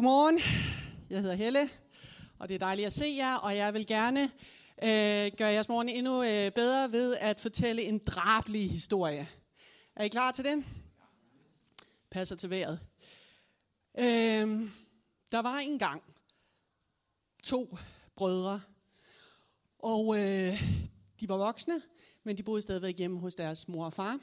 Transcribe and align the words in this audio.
Godmorgen, 0.00 0.38
jeg 1.10 1.20
hedder 1.20 1.34
Helle, 1.34 1.70
og 2.38 2.48
det 2.48 2.54
er 2.54 2.58
dejligt 2.58 2.86
at 2.86 2.92
se 2.92 3.14
jer, 3.18 3.34
og 3.34 3.56
jeg 3.56 3.74
vil 3.74 3.86
gerne 3.86 4.22
øh, 4.82 5.32
gøre 5.38 5.48
jeres 5.48 5.68
morgen 5.68 5.88
endnu 5.88 6.22
øh, 6.22 6.52
bedre 6.52 6.92
ved 6.92 7.16
at 7.16 7.40
fortælle 7.40 7.82
en 7.82 7.98
drabelig 7.98 8.70
historie. 8.70 9.28
Er 9.96 10.04
I 10.04 10.08
klar 10.08 10.32
til 10.32 10.44
det? 10.44 10.64
Passer 12.10 12.36
til 12.36 12.50
vejret. 12.50 12.80
Øh, 13.98 14.70
der 15.32 15.42
var 15.42 15.58
engang 15.58 16.02
to 17.42 17.78
brødre, 18.16 18.60
og 19.78 20.18
øh, 20.18 20.62
de 21.20 21.28
var 21.28 21.36
voksne, 21.36 21.82
men 22.24 22.36
de 22.36 22.42
boede 22.42 22.62
stadigvæk 22.62 22.98
hjemme 22.98 23.18
hos 23.18 23.34
deres 23.34 23.68
mor 23.68 23.84
og 23.84 23.92
far. 23.92 24.20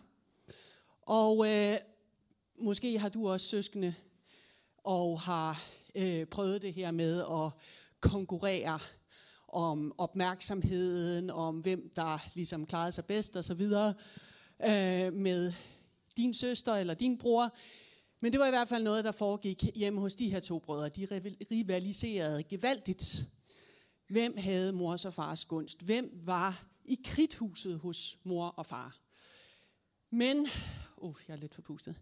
Og 1.02 1.48
øh, 1.50 1.78
måske 2.60 3.00
har 3.00 3.10
du 3.10 3.30
også 3.30 3.48
søskende, 3.48 3.96
og 4.88 5.22
har 5.22 5.64
øh, 5.96 6.26
prøvet 6.26 6.62
det 6.62 6.74
her 6.74 6.92
med 6.92 7.22
at 7.22 7.52
konkurrere 8.00 8.80
om 9.48 9.94
opmærksomheden, 9.98 11.30
om 11.30 11.60
hvem 11.60 11.92
der 11.96 12.28
ligesom 12.36 12.66
klarede 12.66 12.92
sig 12.92 13.06
bedst 13.06 13.38
og 13.38 13.44
så 13.44 13.54
videre 13.54 13.94
øh, 14.66 15.14
med 15.14 15.54
din 16.18 16.34
søster 16.34 16.76
eller 16.76 16.94
din 16.94 17.18
bror. 17.18 17.56
Men 18.20 18.32
det 18.32 18.40
var 18.40 18.48
i 18.48 18.50
hvert 18.50 18.68
fald 18.68 18.84
noget, 18.84 19.04
der 19.04 19.12
foregik 19.12 19.64
hjemme 19.76 20.00
hos 20.00 20.16
de 20.16 20.30
her 20.30 20.40
to 20.40 20.60
brødre. 20.60 20.90
De 20.90 21.08
rivaliserede 21.52 22.44
gevaldigt. 22.44 23.26
Hvem 24.10 24.38
havde 24.38 24.74
mors 24.74 25.06
og 25.06 25.14
fars 25.14 25.46
gunst? 25.46 25.82
Hvem 25.82 26.22
var 26.24 26.66
i 26.86 27.00
kridthuset 27.06 27.80
hos 27.80 28.18
mor 28.24 28.48
og 28.48 28.66
far? 28.66 28.98
Men, 30.12 30.48
uh, 30.98 31.16
jeg 31.28 31.34
er 31.34 31.38
lidt 31.38 31.56
forpustet. 31.56 31.96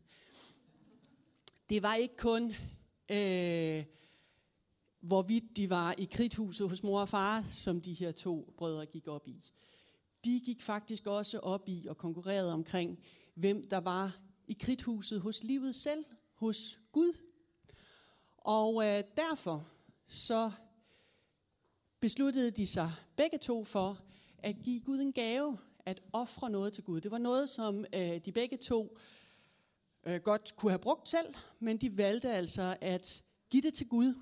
Det 1.70 1.84
var 1.84 1.96
ikke 1.96 2.16
kun, 2.18 2.44
øh, 3.12 3.86
hvorvidt 5.00 5.58
de 5.58 5.70
var 5.70 5.96
i 5.98 6.06
kridthuset 6.12 6.70
hos 6.70 6.84
mor 6.84 7.02
og 7.02 7.10
far, 7.10 7.44
som 7.50 7.82
de 7.82 7.94
her 7.94 8.12
to 8.12 8.54
brødre 8.58 8.86
gik 8.86 9.08
op 9.08 9.28
i. 9.28 9.44
De 10.26 10.40
gik 10.46 10.62
faktisk 10.62 11.08
også 11.08 11.40
op 11.40 11.70
i 11.70 11.88
og 11.90 11.98
konkurrerede 11.98 12.54
omkring, 12.54 13.00
hvem 13.36 13.70
der 13.70 13.78
var 13.78 14.18
i 14.48 14.58
kridthuset 14.60 15.22
hos 15.22 15.44
livet 15.44 15.76
selv, 15.76 16.06
hos 16.34 16.80
Gud. 16.92 17.22
Og 18.38 18.88
øh, 18.88 19.04
derfor 19.18 19.68
så 20.08 20.52
besluttede 22.00 22.52
de 22.52 22.66
sig 22.66 22.92
begge 23.16 23.38
to 23.38 23.64
for 23.64 24.00
at 24.38 24.56
give 24.64 24.82
Gud 24.82 25.00
en 25.00 25.14
gave, 25.14 25.58
at 25.86 26.02
ofre 26.14 26.50
noget 26.50 26.74
til 26.74 26.84
Gud. 26.84 27.02
Det 27.02 27.12
var 27.12 27.18
noget, 27.18 27.50
som 27.50 27.86
øh, 27.94 28.26
de 28.26 28.32
begge 28.32 28.58
to 28.58 28.98
øh, 28.98 29.15
Øh, 30.06 30.22
godt 30.22 30.56
kunne 30.56 30.72
have 30.72 30.80
brugt 30.80 31.10
selv, 31.10 31.34
men 31.60 31.78
de 31.78 31.98
valgte 31.98 32.30
altså 32.32 32.78
at 32.82 33.24
give 33.50 33.62
det 33.62 33.74
til 33.74 33.88
Gud, 33.88 34.14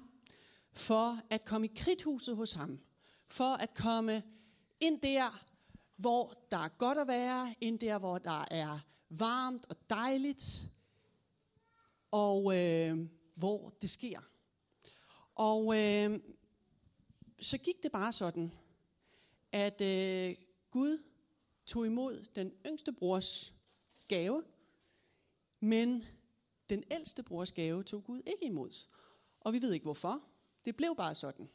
for 0.71 1.19
at 1.29 1.45
komme 1.45 1.67
i 1.67 1.71
kridthuset 1.75 2.35
hos 2.35 2.53
ham, 2.53 2.79
for 3.27 3.53
at 3.53 3.73
komme 3.73 4.23
ind 4.79 5.01
der, 5.01 5.45
hvor 5.95 6.33
der 6.51 6.57
er 6.57 6.69
godt 6.77 6.97
at 6.97 7.07
være, 7.07 7.55
ind 7.61 7.79
der, 7.79 7.99
hvor 7.99 8.17
der 8.17 8.45
er 8.51 8.79
varmt 9.09 9.65
og 9.69 9.75
dejligt, 9.89 10.71
og 12.11 12.57
øh, 12.57 13.07
hvor 13.35 13.73
det 13.81 13.89
sker. 13.89 14.19
Og 15.35 15.79
øh, 15.79 16.19
så 17.41 17.57
gik 17.57 17.83
det 17.83 17.91
bare 17.91 18.13
sådan, 18.13 18.53
at 19.51 19.81
øh, 19.81 20.35
Gud 20.71 21.03
tog 21.65 21.85
imod 21.85 22.25
den 22.35 22.51
yngste 22.65 22.91
brors 22.91 23.53
gave, 24.07 24.43
men 25.63 26.03
den 26.69 26.83
ældste 26.91 27.23
brors 27.23 27.51
gave 27.51 27.83
tog 27.83 28.03
Gud 28.03 28.21
ikke 28.27 28.45
imod. 28.45 28.87
Og 29.39 29.53
vi 29.53 29.61
ved 29.61 29.73
ikke 29.73 29.83
hvorfor. 29.83 30.23
Det 30.65 30.75
blev 30.75 30.95
bare 30.95 31.15
sådan. 31.15 31.49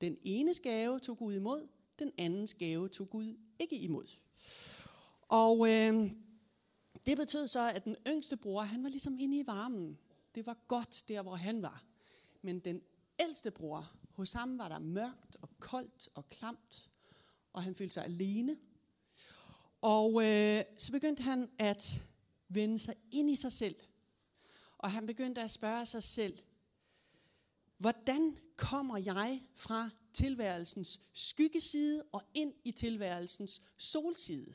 Den 0.00 0.18
ene 0.22 0.54
gave 0.62 1.00
tog 1.00 1.18
Gud 1.18 1.34
imod, 1.34 1.68
den 1.98 2.12
andens 2.18 2.54
gave 2.54 2.88
tog 2.88 3.10
Gud 3.10 3.36
ikke 3.58 3.78
imod. 3.78 4.06
Og 5.22 5.68
øh, 5.70 6.10
det 7.06 7.16
betød 7.16 7.48
så, 7.48 7.70
at 7.70 7.84
den 7.84 7.96
yngste 8.06 8.36
bror, 8.36 8.62
han 8.62 8.82
var 8.82 8.88
ligesom 8.88 9.18
inde 9.18 9.38
i 9.38 9.46
varmen. 9.46 9.98
Det 10.34 10.46
var 10.46 10.56
godt 10.68 11.04
der, 11.08 11.22
hvor 11.22 11.36
han 11.36 11.62
var. 11.62 11.84
Men 12.42 12.60
den 12.60 12.82
ældste 13.20 13.50
bror, 13.50 13.92
hos 14.10 14.32
ham 14.32 14.58
var 14.58 14.68
der 14.68 14.78
mørkt 14.78 15.36
og 15.40 15.48
koldt 15.58 16.08
og 16.14 16.28
klamt, 16.28 16.90
og 17.52 17.62
han 17.62 17.74
følte 17.74 17.94
sig 17.94 18.04
alene. 18.04 18.56
Og 19.80 20.24
øh, 20.24 20.64
så 20.78 20.92
begyndte 20.92 21.22
han 21.22 21.50
at 21.58 22.02
vende 22.48 22.78
sig 22.78 22.96
ind 23.10 23.30
i 23.30 23.36
sig 23.36 23.52
selv. 23.52 23.76
Og 24.78 24.90
han 24.90 25.06
begyndte 25.06 25.42
at 25.42 25.50
spørge 25.50 25.86
sig 25.86 26.02
selv, 26.02 26.38
hvordan 27.78 28.36
kommer 28.56 28.98
jeg 28.98 29.42
fra 29.54 29.90
tilværelsens 30.12 31.00
skyggeside 31.14 32.04
og 32.12 32.22
ind 32.34 32.54
i 32.64 32.72
tilværelsens 32.72 33.62
solside? 33.76 34.54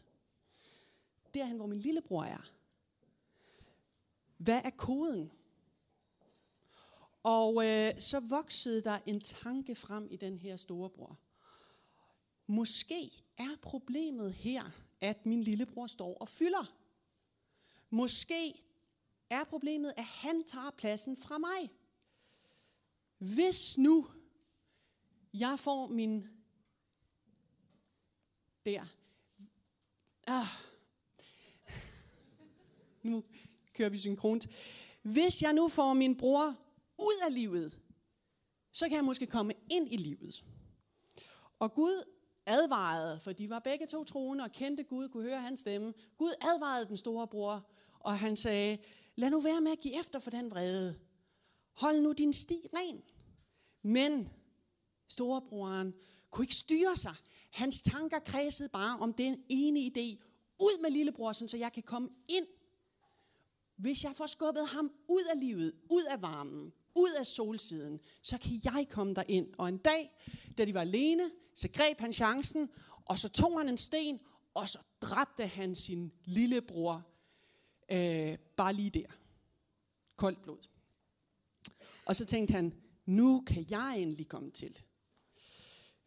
Derhen, 1.33 1.57
hvor 1.57 1.67
min 1.67 1.79
lillebror 1.79 2.23
er. 2.23 2.51
Hvad 4.37 4.61
er 4.63 4.69
koden? 4.69 5.31
Og 7.23 7.65
øh, 7.65 7.99
så 7.99 8.19
voksede 8.19 8.81
der 8.81 8.99
en 9.05 9.21
tanke 9.21 9.75
frem 9.75 10.07
i 10.11 10.15
den 10.15 10.37
her 10.37 10.55
storebror. 10.55 11.17
Måske 12.47 13.23
er 13.37 13.55
problemet 13.61 14.33
her, 14.33 14.63
at 15.01 15.25
min 15.25 15.41
lillebror 15.41 15.87
står 15.87 16.17
og 16.17 16.29
fylder. 16.29 16.82
Måske 17.93 18.63
er 19.29 19.43
problemet, 19.43 19.93
at 19.97 20.03
han 20.03 20.43
tager 20.43 20.71
pladsen 20.77 21.17
fra 21.17 21.37
mig. 21.37 21.71
Hvis 23.17 23.77
nu 23.77 24.07
jeg 25.33 25.59
får 25.59 25.87
min 25.87 26.27
der. 28.65 28.85
Ah. 30.27 30.45
Nu 33.03 33.23
kører 33.73 33.89
vi 33.89 33.97
synkront. 33.97 34.47
Hvis 35.01 35.41
jeg 35.41 35.53
nu 35.53 35.67
får 35.67 35.93
min 35.93 36.17
bror 36.17 36.55
ud 36.99 37.21
af 37.25 37.33
livet, 37.33 37.79
så 38.71 38.87
kan 38.87 38.95
jeg 38.95 39.05
måske 39.05 39.27
komme 39.27 39.53
ind 39.69 39.91
i 39.91 39.97
livet. 39.97 40.43
Og 41.59 41.73
Gud 41.73 42.03
advarede, 42.45 43.19
for 43.19 43.31
de 43.31 43.49
var 43.49 43.59
begge 43.59 43.87
to 43.87 44.03
troende 44.03 44.43
og 44.43 44.51
kendte 44.51 44.83
Gud, 44.83 45.09
kunne 45.09 45.23
høre 45.23 45.41
hans 45.41 45.59
stemme. 45.59 45.93
Gud 46.17 46.33
advarede 46.41 46.85
den 46.85 46.97
store 46.97 47.27
bror, 47.27 47.69
og 48.03 48.19
han 48.19 48.37
sagde, 48.37 48.77
lad 49.15 49.29
nu 49.29 49.41
være 49.41 49.61
med 49.61 49.71
at 49.71 49.79
give 49.79 49.99
efter 49.99 50.19
for 50.19 50.31
den 50.31 50.51
vrede. 50.51 50.99
Hold 51.73 52.01
nu 52.01 52.11
din 52.11 52.33
sti 52.33 52.67
ren. 52.73 53.03
Men 53.81 54.29
storebroren 55.07 55.93
kunne 56.31 56.43
ikke 56.43 56.55
styre 56.55 56.95
sig. 56.95 57.15
Hans 57.51 57.81
tanker 57.81 58.19
kredsede 58.19 58.69
bare 58.69 58.99
om 58.99 59.13
den 59.13 59.43
ene 59.49 59.79
idé. 59.79 60.23
Ud 60.59 60.81
med 60.81 60.91
lillebror, 60.91 61.31
så 61.31 61.57
jeg 61.57 61.73
kan 61.73 61.83
komme 61.83 62.09
ind. 62.27 62.47
Hvis 63.75 64.03
jeg 64.03 64.15
får 64.15 64.25
skubbet 64.25 64.67
ham 64.67 64.91
ud 65.09 65.23
af 65.33 65.39
livet, 65.39 65.73
ud 65.91 66.03
af 66.03 66.21
varmen, 66.21 66.73
ud 66.95 67.09
af 67.19 67.25
solsiden, 67.25 67.99
så 68.21 68.37
kan 68.37 68.61
jeg 68.63 68.87
komme 68.89 69.13
der 69.13 69.23
ind. 69.27 69.47
Og 69.57 69.69
en 69.69 69.77
dag, 69.77 70.11
da 70.57 70.65
de 70.65 70.73
var 70.73 70.81
alene, 70.81 71.31
så 71.55 71.69
greb 71.73 71.99
han 71.99 72.13
chancen, 72.13 72.69
og 73.05 73.19
så 73.19 73.29
tog 73.29 73.59
han 73.59 73.69
en 73.69 73.77
sten, 73.77 74.19
og 74.53 74.69
så 74.69 74.79
dræbte 75.01 75.47
han 75.47 75.75
sin 75.75 76.11
lillebror 76.25 77.12
øh, 77.93 78.37
bare 78.57 78.73
lige 78.73 78.89
der. 78.89 79.05
Koldt 80.15 80.41
blod. 80.41 80.67
Og 82.05 82.15
så 82.15 82.25
tænkte 82.25 82.53
han, 82.53 82.73
nu 83.05 83.43
kan 83.47 83.65
jeg 83.69 83.95
endelig 83.97 84.27
komme 84.27 84.51
til. 84.51 84.81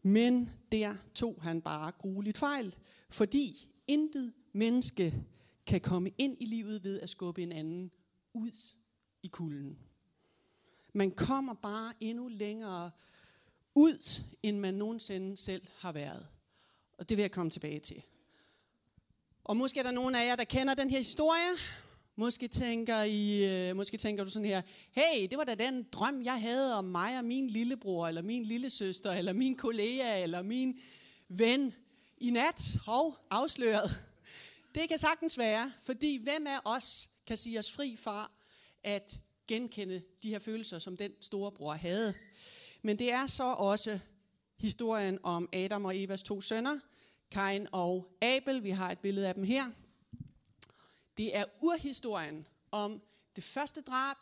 Men 0.03 0.51
der 0.73 0.97
tog 1.15 1.43
han 1.43 1.63
bare 1.63 1.93
grueligt 1.93 2.39
fejl, 2.39 2.77
fordi 3.11 3.71
intet 3.87 4.33
menneske 4.53 5.25
kan 5.67 5.81
komme 5.81 6.11
ind 6.19 6.37
i 6.41 6.45
livet 6.45 6.85
ved 6.85 7.01
at 7.01 7.11
skubbe 7.11 7.43
en 7.43 7.53
anden 7.53 7.91
ud 8.35 8.75
i 9.23 9.29
kulden. 9.29 9.79
Man 10.93 11.11
kommer 11.11 11.55
bare 11.55 11.95
endnu 12.01 12.29
længere 12.29 12.91
ud, 13.75 14.23
end 14.43 14.59
man 14.59 14.75
nogensinde 14.75 15.37
selv 15.37 15.67
har 15.79 15.93
været. 15.93 16.29
Og 16.99 17.09
det 17.09 17.17
vil 17.17 17.23
jeg 17.23 17.33
komme 17.33 17.51
tilbage 17.51 17.81
til. 17.81 18.03
Og 19.49 19.57
måske 19.57 19.79
er 19.79 19.83
der 19.83 19.91
nogen 19.91 20.15
af 20.15 20.27
jer, 20.27 20.37
der 20.37 20.45
kender 20.45 20.75
den 20.75 20.91
her 20.91 20.99
historie. 20.99 21.49
Måske 22.17 22.49
tænker, 22.49 23.03
I, 23.03 23.45
øh, 23.69 23.77
måske 23.77 23.97
tænker 23.97 24.25
du 24.25 24.31
sådan 24.31 24.49
her, 24.49 24.63
hey, 24.93 25.27
det 25.31 25.39
var 25.39 25.45
da 25.45 25.55
den 25.55 25.87
drøm, 25.93 26.23
jeg 26.25 26.41
havde 26.41 26.75
om 26.75 26.85
mig 26.85 27.19
og 27.19 27.25
min 27.25 27.51
lillebror, 27.51 28.09
eller 28.09 28.23
min 28.23 28.45
lillesøster, 28.45 29.13
eller 29.13 29.33
min 29.33 29.57
kollega, 29.57 30.23
eller 30.23 30.43
min 30.43 30.81
ven 31.29 31.75
i 32.19 32.31
nat. 32.31 32.77
Hov, 32.85 33.19
afsløret. 33.31 34.03
Det 34.75 34.89
kan 34.89 34.99
sagtens 34.99 35.39
være, 35.39 35.73
fordi 35.81 36.17
hvem 36.23 36.47
af 36.47 36.59
os 36.65 37.09
kan 37.27 37.37
sige 37.37 37.59
os 37.59 37.73
fri 37.73 37.97
fra 37.97 38.31
at 38.83 39.21
genkende 39.49 40.03
de 40.23 40.31
her 40.31 40.39
følelser, 40.39 40.79
som 40.79 40.97
den 40.97 41.13
store 41.21 41.53
bror 41.53 41.73
havde. 41.73 42.15
Men 42.83 42.99
det 42.99 43.13
er 43.13 43.27
så 43.27 43.45
også 43.45 43.99
historien 44.59 45.19
om 45.23 45.49
Adam 45.53 45.85
og 45.85 45.99
Evas 45.99 46.23
to 46.23 46.41
sønner, 46.41 46.79
Kain 47.31 47.69
og 47.73 48.17
Abel. 48.23 48.65
Vi 48.65 48.71
har 48.71 48.91
et 48.91 48.99
billede 48.99 49.29
af 49.29 49.35
dem 49.35 49.45
her. 49.45 49.71
Det 51.17 51.37
er 51.37 51.45
urhistorien 51.63 52.47
om 52.71 53.03
det 53.37 53.45
første 53.45 53.81
drab, 53.81 54.17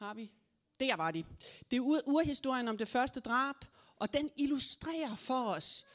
Har 0.00 0.14
vi? 0.14 0.32
Der 0.80 0.96
var 0.96 1.10
de. 1.10 1.24
Det 1.70 1.76
er 1.76 1.80
urhistorien 2.06 2.68
om 2.68 2.78
det 2.78 2.88
første 2.88 3.20
drab, 3.20 3.56
og 3.96 4.12
den 4.12 4.30
illustrerer 4.36 5.16
for 5.16 5.44
os 5.44 5.86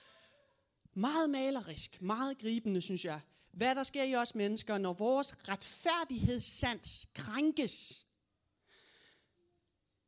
meget 0.93 1.29
malerisk, 1.29 2.01
meget 2.01 2.37
gribende, 2.37 2.81
synes 2.81 3.05
jeg, 3.05 3.21
hvad 3.51 3.75
der 3.75 3.83
sker 3.83 4.03
i 4.03 4.15
os 4.15 4.35
mennesker, 4.35 4.77
når 4.77 4.93
vores 4.93 5.49
retfærdighedssans 5.49 7.07
krænkes. 7.13 8.05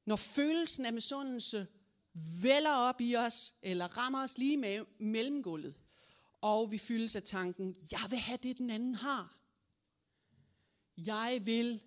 Når 0.05 0.15
følelsen 0.15 0.85
af 0.85 0.93
misundelse 0.93 1.67
vælger 2.41 2.75
op 2.75 3.01
i 3.01 3.15
os, 3.15 3.53
eller 3.61 3.97
rammer 3.97 4.23
os 4.23 4.37
lige 4.37 4.57
med 4.57 4.85
mellemgulvet, 4.99 5.75
og 6.41 6.71
vi 6.71 6.77
fyldes 6.77 7.15
af 7.15 7.23
tanken, 7.23 7.75
jeg 7.91 8.01
vil 8.09 8.19
have 8.19 8.39
det, 8.43 8.57
den 8.57 8.69
anden 8.69 8.95
har. 8.95 9.37
Jeg 10.97 11.41
vil, 11.43 11.81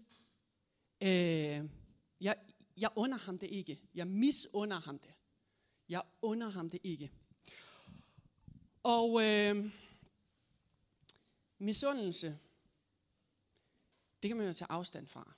øh, 1.00 1.70
jeg, 2.20 2.36
jeg 2.76 2.90
under 2.96 3.18
ham 3.18 3.38
det 3.38 3.50
ikke. 3.50 3.80
Jeg 3.94 4.06
misunder 4.06 4.80
ham 4.80 4.98
det. 4.98 5.14
Jeg 5.88 6.02
under 6.22 6.48
ham 6.48 6.70
det 6.70 6.80
ikke. 6.84 7.10
Og 8.82 9.22
øh, 9.24 9.72
misundelse, 11.58 12.38
det 14.22 14.28
kan 14.28 14.36
man 14.36 14.46
jo 14.46 14.52
tage 14.52 14.70
afstand 14.70 15.06
fra. 15.06 15.36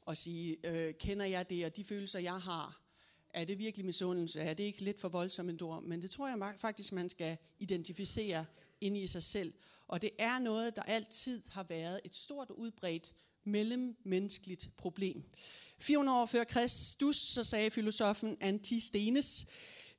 Og 0.00 0.16
sige, 0.16 0.56
øh, 0.64 0.94
kender 0.94 1.26
jeg 1.26 1.50
det, 1.50 1.64
og 1.66 1.76
de 1.76 1.84
følelser, 1.84 2.18
jeg 2.18 2.40
har, 2.40 2.80
er 3.34 3.44
det 3.44 3.58
virkelig 3.58 3.86
misundelse? 3.86 4.40
Er 4.40 4.54
det 4.54 4.64
ikke 4.64 4.82
lidt 4.82 5.00
for 5.00 5.08
voldsomt 5.08 5.50
en 5.50 5.62
ord? 5.62 5.82
Men 5.82 6.02
det 6.02 6.10
tror 6.10 6.28
jeg 6.28 6.54
faktisk, 6.58 6.92
man 6.92 7.08
skal 7.08 7.36
identificere 7.58 8.44
ind 8.80 8.96
i 8.96 9.06
sig 9.06 9.22
selv. 9.22 9.52
Og 9.88 10.02
det 10.02 10.10
er 10.18 10.38
noget, 10.38 10.76
der 10.76 10.82
altid 10.82 11.42
har 11.50 11.62
været 11.62 12.00
et 12.04 12.14
stort 12.14 12.50
udbredt 12.50 13.14
mellemmenneskeligt 13.44 14.70
problem. 14.76 15.22
400 15.78 16.18
år 16.18 16.26
før 16.26 16.44
Kristus, 16.44 17.16
så 17.16 17.44
sagde 17.44 17.70
filosofen 17.70 18.36
Antistenes, 18.40 19.46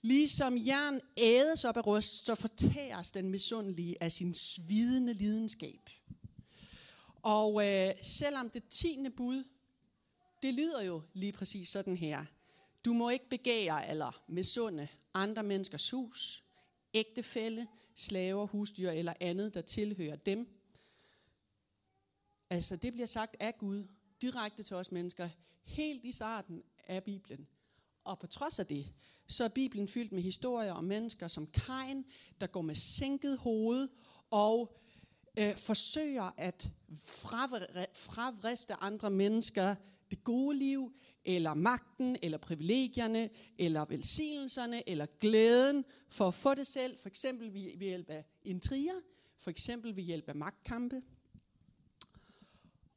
Ligesom 0.02 0.58
jern 0.58 1.02
ædes 1.18 1.66
op 1.66 1.78
af 1.78 1.88
rust, 1.88 2.26
så 2.26 2.36
fortæres 2.36 3.12
den 3.12 3.30
misundelige 3.30 4.04
af 4.04 4.12
sin 4.12 4.34
svidende 4.34 5.14
lidenskab. 5.14 5.90
Og 7.22 7.68
øh, 7.68 7.94
selvom 8.02 8.50
det 8.50 8.64
tiende 8.70 9.10
bud, 9.10 9.44
det 10.44 10.54
lyder 10.54 10.84
jo 10.84 11.02
lige 11.14 11.32
præcis 11.32 11.70
sådan 11.70 11.98
her. 11.98 12.26
Du 12.86 12.94
må 12.94 13.10
ikke 13.10 13.30
begære 13.30 13.90
eller 13.90 14.24
misunde 14.28 14.88
andre 15.14 15.44
menneskers 15.44 15.92
hus, 15.92 16.44
ægtefælle, 16.94 17.68
slaver, 17.96 18.46
husdyr 18.46 18.90
eller 18.90 19.14
andet, 19.20 19.54
der 19.54 19.62
tilhører 19.62 20.16
dem. 20.16 20.48
Altså 22.50 22.76
det 22.76 22.94
bliver 22.94 23.06
sagt 23.06 23.36
af 23.40 23.58
Gud 23.58 23.88
direkte 24.22 24.64
til 24.64 24.76
os 24.76 24.92
mennesker, 24.92 25.30
helt 25.64 26.06
i 26.06 26.12
starten 26.12 26.64
af 26.88 27.04
Bibelen. 27.04 27.48
Og 28.04 28.20
på 28.20 28.28
trods 28.28 28.60
af 28.60 28.66
det, 28.66 28.94
så 29.28 29.44
er 29.44 29.48
Bibelen 29.48 29.88
fyldt 29.88 30.12
med 30.12 30.22
historier 30.22 30.72
om 30.72 30.84
mennesker 30.84 31.28
som 31.28 31.48
Kain, 31.48 32.06
der 32.42 32.48
går 32.48 32.62
med 32.62 32.76
sænket 32.76 33.38
hoved 33.38 33.90
og 34.30 34.78
øh, 35.40 35.58
forsøger 35.58 36.32
at 36.38 36.70
fravriste 37.94 38.74
andre 38.74 39.12
mennesker 39.12 39.76
det 40.12 40.24
gode 40.24 40.58
liv, 40.58 40.94
eller 41.30 41.54
magten, 41.54 42.18
eller 42.24 42.38
privilegierne, 42.38 43.30
eller 43.58 43.86
velsignelserne, 43.86 44.90
eller 44.90 45.06
glæden 45.20 45.86
for 46.10 46.28
at 46.28 46.34
få 46.34 46.54
det 46.54 46.68
selv, 46.68 46.98
for 46.98 47.10
eksempel 47.10 47.54
ved 47.54 47.78
hjælp 47.78 48.10
af 48.10 48.26
intriger, 48.44 49.02
for 49.38 49.50
eksempel 49.50 49.96
ved 49.96 50.04
hjælp 50.04 50.30
af 50.30 50.36
magtkampe. 50.36 51.02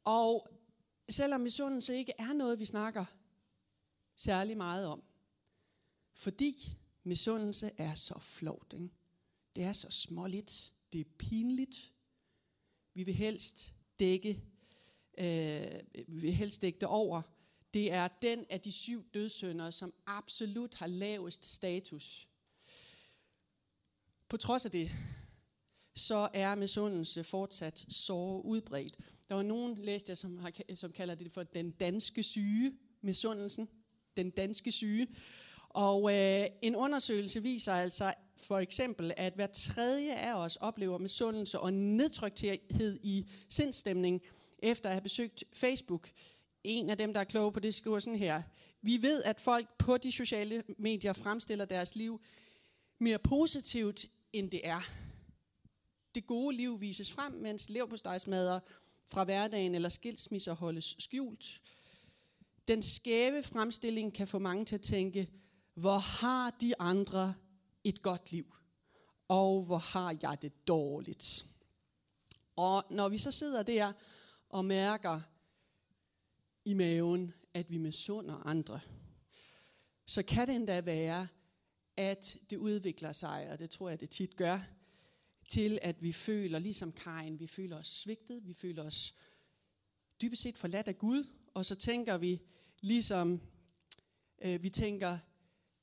Og 0.04 0.48
selvom 1.08 1.40
misundelse 1.40 1.96
ikke 1.96 2.12
er 2.18 2.32
noget, 2.32 2.58
vi 2.58 2.64
snakker 2.64 3.04
særlig 4.16 4.56
meget 4.56 4.86
om, 4.86 5.02
fordi 6.14 6.54
misundelse 7.04 7.70
er 7.78 7.94
så 7.94 8.18
flovt. 8.18 8.72
Ikke? 8.72 8.90
Det 9.56 9.64
er 9.64 9.72
så 9.72 9.90
småligt. 9.90 10.72
Det 10.92 11.00
er 11.00 11.10
pinligt. 11.18 11.92
Vi 12.94 13.02
vil 13.02 13.14
helst 13.14 13.74
dække, 13.98 14.42
øh, 15.18 15.80
vi 16.08 16.18
vil 16.18 16.34
helst 16.34 16.62
dække 16.62 16.78
det 16.78 16.88
over. 16.88 17.22
Det 17.74 17.92
er 17.92 18.08
den 18.22 18.46
af 18.50 18.60
de 18.60 18.72
syv 18.72 19.04
dødsønder, 19.14 19.70
som 19.70 19.94
absolut 20.06 20.74
har 20.74 20.86
lavest 20.86 21.44
status. 21.44 22.28
På 24.28 24.36
trods 24.36 24.64
af 24.64 24.70
det, 24.70 24.90
så 25.94 26.28
er 26.34 26.54
misundelse 26.54 27.24
fortsat 27.24 27.86
så 27.88 28.40
udbredt. 28.44 28.98
Der 29.28 29.34
var 29.34 29.42
nogen, 29.42 29.78
læste 29.84 30.10
jeg, 30.10 30.18
som, 30.18 30.38
har, 30.38 30.52
som 30.74 30.92
kalder 30.92 31.14
det 31.14 31.32
for 31.32 31.42
den 31.42 31.70
danske 31.70 32.22
syge, 32.22 32.72
misundelsen. 33.00 33.68
Den 34.16 34.30
danske 34.30 34.72
syge. 34.72 35.08
Og 35.68 36.14
øh, 36.14 36.46
en 36.62 36.76
undersøgelse 36.76 37.42
viser 37.42 37.72
altså 37.72 38.14
for 38.36 38.58
eksempel, 38.58 39.12
at 39.16 39.34
hver 39.34 39.46
tredje 39.46 40.14
af 40.14 40.34
os 40.34 40.56
oplever 40.56 40.98
misundelse 40.98 41.60
og 41.60 41.72
nedtrykthed 41.72 42.98
i 43.02 43.30
sindstemning 43.48 44.22
efter 44.58 44.88
at 44.88 44.94
have 44.94 45.02
besøgt 45.02 45.44
Facebook. 45.52 46.10
En 46.64 46.90
af 46.90 46.98
dem, 46.98 47.12
der 47.12 47.20
er 47.20 47.24
kloge 47.24 47.52
på 47.52 47.60
det, 47.60 47.74
skriver 47.74 48.00
sådan 48.00 48.18
her. 48.18 48.42
Vi 48.82 49.02
ved, 49.02 49.22
at 49.22 49.40
folk 49.40 49.78
på 49.78 49.96
de 49.96 50.12
sociale 50.12 50.64
medier 50.78 51.12
fremstiller 51.12 51.64
deres 51.64 51.94
liv 51.94 52.20
mere 52.98 53.18
positivt, 53.18 54.06
end 54.32 54.50
det 54.50 54.66
er. 54.66 54.80
Det 56.14 56.26
gode 56.26 56.56
liv 56.56 56.80
vises 56.80 57.12
frem, 57.12 57.32
mens 57.32 57.68
leverpostejsmadder 57.68 58.60
fra 59.04 59.24
hverdagen 59.24 59.74
eller 59.74 59.88
skilsmisser 59.88 60.52
holdes 60.52 60.96
skjult. 60.98 61.60
Den 62.68 62.82
skæve 62.82 63.42
fremstilling 63.42 64.14
kan 64.14 64.28
få 64.28 64.38
mange 64.38 64.64
til 64.64 64.74
at 64.74 64.80
tænke, 64.80 65.30
hvor 65.74 65.98
har 65.98 66.50
de 66.50 66.80
andre 66.80 67.34
et 67.84 68.02
godt 68.02 68.32
liv, 68.32 68.54
og 69.28 69.62
hvor 69.62 69.78
har 69.78 70.16
jeg 70.22 70.38
det 70.42 70.66
dårligt. 70.68 71.46
Og 72.56 72.84
når 72.90 73.08
vi 73.08 73.18
så 73.18 73.30
sidder 73.30 73.62
der 73.62 73.92
og 74.48 74.64
mærker 74.64 75.20
i 76.64 76.74
maven, 76.74 77.34
at 77.54 77.70
vi 77.70 77.76
misunder 77.76 78.34
andre, 78.34 78.80
så 80.06 80.22
kan 80.22 80.46
det 80.46 80.56
endda 80.56 80.80
være, 80.80 81.28
at 81.96 82.38
det 82.50 82.56
udvikler 82.56 83.12
sig, 83.12 83.48
og 83.50 83.58
det 83.58 83.70
tror 83.70 83.88
jeg, 83.88 84.00
det 84.00 84.10
tit 84.10 84.36
gør, 84.36 84.60
til 85.48 85.78
at 85.82 86.02
vi 86.02 86.12
føler, 86.12 86.58
ligesom 86.58 86.92
Kain, 86.92 87.40
vi 87.40 87.46
føler 87.46 87.76
os 87.76 87.88
svigtet, 87.88 88.48
vi 88.48 88.54
føler 88.54 88.84
os 88.84 89.14
dybest 90.22 90.42
set 90.42 90.58
forladt 90.58 90.88
af 90.88 90.98
Gud, 90.98 91.24
og 91.54 91.64
så 91.64 91.74
tænker 91.74 92.18
vi, 92.18 92.40
ligesom 92.80 93.40
øh, 94.42 94.62
vi 94.62 94.70
tænker, 94.70 95.18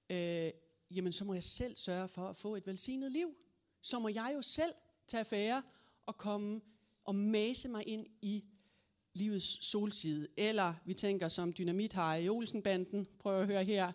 øh, 0.10 0.52
jamen 0.92 1.12
så 1.12 1.26
må 1.26 1.34
jeg 1.34 1.44
selv 1.44 1.78
sørge 1.78 2.10
for 2.10 2.28
at 2.28 2.36
få 2.36 2.56
et 2.56 2.68
velsignet 2.68 3.12
liv. 3.12 3.36
Så 3.82 4.00
må 4.00 4.08
jeg 4.08 4.32
jo 4.36 4.42
selv 4.42 4.74
tage 5.08 5.20
affære 5.20 5.64
og 6.06 6.18
komme 6.18 6.62
og 7.04 7.16
mase 7.16 7.70
mig 7.70 7.88
ind 7.88 8.08
i 8.22 8.46
livets 9.20 9.66
solside. 9.66 10.28
Eller 10.38 10.74
vi 10.86 10.94
tænker 10.94 11.28
som 11.28 11.54
dynamit 11.54 11.94
har 11.94 12.16
i 12.16 12.30
Olsenbanden, 12.30 13.08
prøv 13.20 13.42
at 13.42 13.48
høre 13.48 13.64
her, 13.64 13.92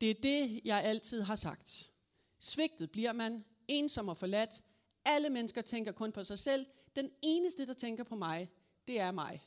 det 0.00 0.10
er 0.10 0.14
det, 0.22 0.60
jeg 0.64 0.82
altid 0.84 1.22
har 1.22 1.36
sagt. 1.36 1.90
Svigtet 2.38 2.90
bliver 2.90 3.12
man, 3.12 3.44
ensom 3.68 4.08
og 4.08 4.16
forladt. 4.16 4.62
Alle 5.04 5.30
mennesker 5.30 5.62
tænker 5.62 5.92
kun 5.92 6.12
på 6.12 6.24
sig 6.24 6.38
selv. 6.38 6.66
Den 6.96 7.10
eneste, 7.22 7.66
der 7.66 7.72
tænker 7.72 8.04
på 8.04 8.16
mig, 8.16 8.50
det 8.86 9.00
er 9.00 9.12
mig. 9.12 9.42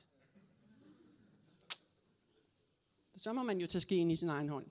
Så 3.17 3.33
må 3.33 3.43
man 3.43 3.59
jo 3.59 3.67
tage 3.67 3.81
skeen 3.81 4.11
i 4.11 4.15
sin 4.15 4.29
egen 4.29 4.49
hånd. 4.49 4.65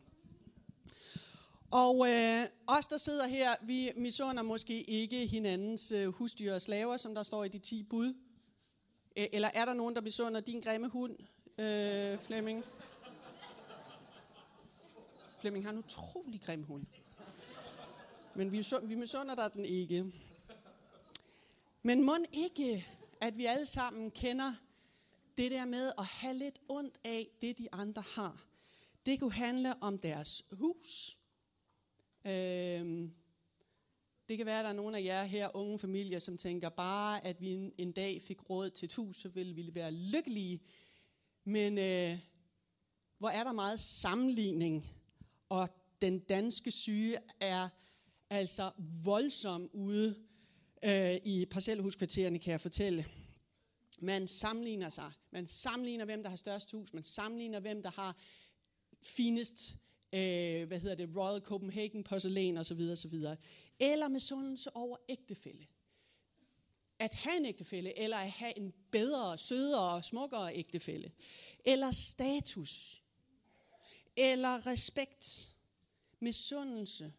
Og 1.70 2.10
øh, 2.10 2.46
os, 2.66 2.88
der 2.88 2.96
sidder 2.96 3.26
her, 3.26 3.54
vi 3.62 3.90
misunder 3.96 4.42
måske 4.42 4.82
ikke 4.82 5.26
hinandens 5.26 5.92
øh, 5.92 6.08
husdyr 6.08 6.54
og 6.54 6.62
slaver, 6.62 6.96
som 6.96 7.14
der 7.14 7.22
står 7.22 7.44
i 7.44 7.48
de 7.48 7.58
10 7.58 7.82
bud. 7.82 8.14
Øh, 9.18 9.26
eller 9.32 9.50
er 9.54 9.64
der 9.64 9.74
nogen, 9.74 9.94
der 9.94 10.00
misunder 10.00 10.40
din 10.40 10.60
grimme 10.60 10.88
hund, 10.88 11.16
øh, 11.58 12.18
Flemming? 12.18 12.64
Flemming 15.40 15.64
har 15.64 15.72
en 15.72 15.78
utrolig 15.78 16.40
grim 16.40 16.62
hund. 16.62 16.86
Men 18.34 18.52
vi, 18.52 18.64
vi 18.82 18.94
misunder 18.94 19.34
dig 19.34 19.52
den 19.52 19.64
ikke. 19.64 20.12
Men 21.82 22.02
må 22.02 22.16
ikke, 22.32 22.86
at 23.20 23.38
vi 23.38 23.44
alle 23.44 23.66
sammen 23.66 24.10
kender 24.10 24.54
det 25.38 25.50
der 25.50 25.64
med 25.64 25.92
at 25.98 26.04
have 26.04 26.34
lidt 26.34 26.60
ondt 26.68 26.98
af 27.04 27.28
det, 27.42 27.58
de 27.58 27.68
andre 27.72 28.02
har. 28.16 28.44
Det 29.06 29.20
kunne 29.20 29.32
handle 29.32 29.82
om 29.82 29.98
deres 29.98 30.44
hus, 30.52 31.18
øh, 32.24 33.08
det 34.28 34.36
kan 34.36 34.46
være, 34.46 34.58
at 34.58 34.64
der 34.64 34.70
er 34.70 34.74
nogle 34.74 34.98
af 34.98 35.04
jer 35.04 35.24
her, 35.24 35.56
unge 35.56 35.78
familier, 35.78 36.18
som 36.18 36.36
tænker 36.36 36.68
bare, 36.68 37.26
at 37.26 37.40
vi 37.40 37.48
en, 37.48 37.72
en 37.78 37.92
dag 37.92 38.22
fik 38.22 38.50
råd 38.50 38.70
til 38.70 38.86
et 38.86 38.94
hus, 38.94 39.16
så 39.16 39.28
ville 39.28 39.54
vi 39.54 39.74
være 39.74 39.92
lykkelige. 39.92 40.60
Men 41.44 41.78
øh, 41.78 42.18
hvor 43.18 43.28
er 43.28 43.44
der 43.44 43.52
meget 43.52 43.80
sammenligning, 43.80 44.86
og 45.48 45.68
den 46.00 46.18
danske 46.18 46.70
syge 46.70 47.18
er 47.40 47.68
altså 48.30 48.70
voldsom 49.04 49.70
ude 49.72 50.14
øh, 50.84 51.16
i 51.24 51.46
parcelhuskvartererne, 51.50 52.38
kan 52.38 52.50
jeg 52.50 52.60
fortælle. 52.60 53.06
Man 53.98 54.28
sammenligner 54.28 54.88
sig. 54.88 55.12
Man 55.30 55.46
sammenligner, 55.46 56.04
hvem 56.04 56.22
der 56.22 56.30
har 56.30 56.36
størst 56.36 56.72
hus. 56.72 56.94
Man 56.94 57.04
sammenligner, 57.04 57.60
hvem 57.60 57.82
der 57.82 57.90
har 57.90 58.16
finest, 59.02 59.76
øh, 60.12 60.66
hvad 60.66 60.80
hedder 60.80 60.94
det, 60.94 61.16
Royal 61.16 61.40
Copenhagen 61.40 62.04
porcelæn 62.04 62.56
osv. 62.56 62.80
osv. 62.92 63.24
Eller 63.80 64.08
misundelse 64.08 64.76
over 64.76 64.96
ægtefælde. 65.08 65.66
At 66.98 67.14
have 67.14 67.36
en 67.36 67.44
ægtefælde, 67.44 67.98
eller 67.98 68.16
at 68.16 68.30
have 68.30 68.58
en 68.58 68.72
bedre, 68.90 69.38
sødere, 69.38 70.02
smukkere 70.02 70.56
ægtefælde. 70.56 71.10
Eller 71.64 71.90
status. 71.90 73.02
Eller 74.16 74.66
respekt. 74.66 75.54
Misundelse 76.20 77.12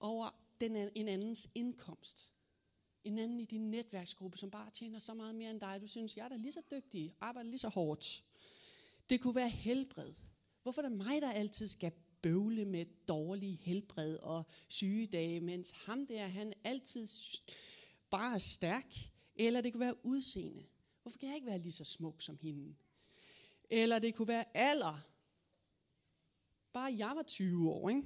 over 0.00 0.30
den, 0.60 0.76
en 0.76 1.08
andens 1.08 1.50
indkomst. 1.54 2.30
En 3.04 3.18
anden 3.18 3.40
i 3.40 3.44
din 3.44 3.70
netværksgruppe, 3.70 4.38
som 4.38 4.50
bare 4.50 4.70
tjener 4.70 4.98
så 4.98 5.14
meget 5.14 5.34
mere 5.34 5.50
end 5.50 5.60
dig. 5.60 5.80
Du 5.80 5.86
synes, 5.86 6.16
jeg 6.16 6.24
er 6.24 6.28
da 6.28 6.36
lige 6.36 6.52
så 6.52 6.62
dygtig, 6.70 7.14
arbejder 7.20 7.50
lige 7.50 7.58
så 7.58 7.68
hårdt. 7.68 8.24
Det 9.10 9.20
kunne 9.20 9.34
være 9.34 9.48
helbred. 9.48 10.14
Hvorfor 10.62 10.82
er 10.82 10.88
det 10.88 10.96
mig, 10.96 11.22
der 11.22 11.30
altid 11.30 11.68
skal 11.68 11.92
bøvle 12.24 12.64
med 12.64 12.84
dårlig 13.08 13.58
helbred 13.62 14.16
og 14.16 14.44
sygedage, 14.68 15.40
mens 15.40 15.72
ham 15.72 16.06
der, 16.06 16.26
han 16.26 16.52
altid 16.64 17.06
bare 18.10 18.34
er 18.34 18.38
stærk? 18.38 18.94
Eller 19.36 19.60
det 19.60 19.72
kunne 19.72 19.80
være 19.80 20.06
udseende. 20.06 20.64
Hvorfor 21.02 21.18
kan 21.18 21.28
jeg 21.28 21.36
ikke 21.36 21.46
være 21.46 21.58
lige 21.58 21.72
så 21.72 21.84
smuk 21.84 22.22
som 22.22 22.38
hende? 22.42 22.74
Eller 23.70 23.98
det 23.98 24.14
kunne 24.14 24.28
være 24.28 24.56
alder. 24.56 25.00
Bare 26.72 26.94
jeg 26.98 27.12
var 27.16 27.22
20 27.22 27.70
år, 27.70 27.88
ikke? 27.88 28.02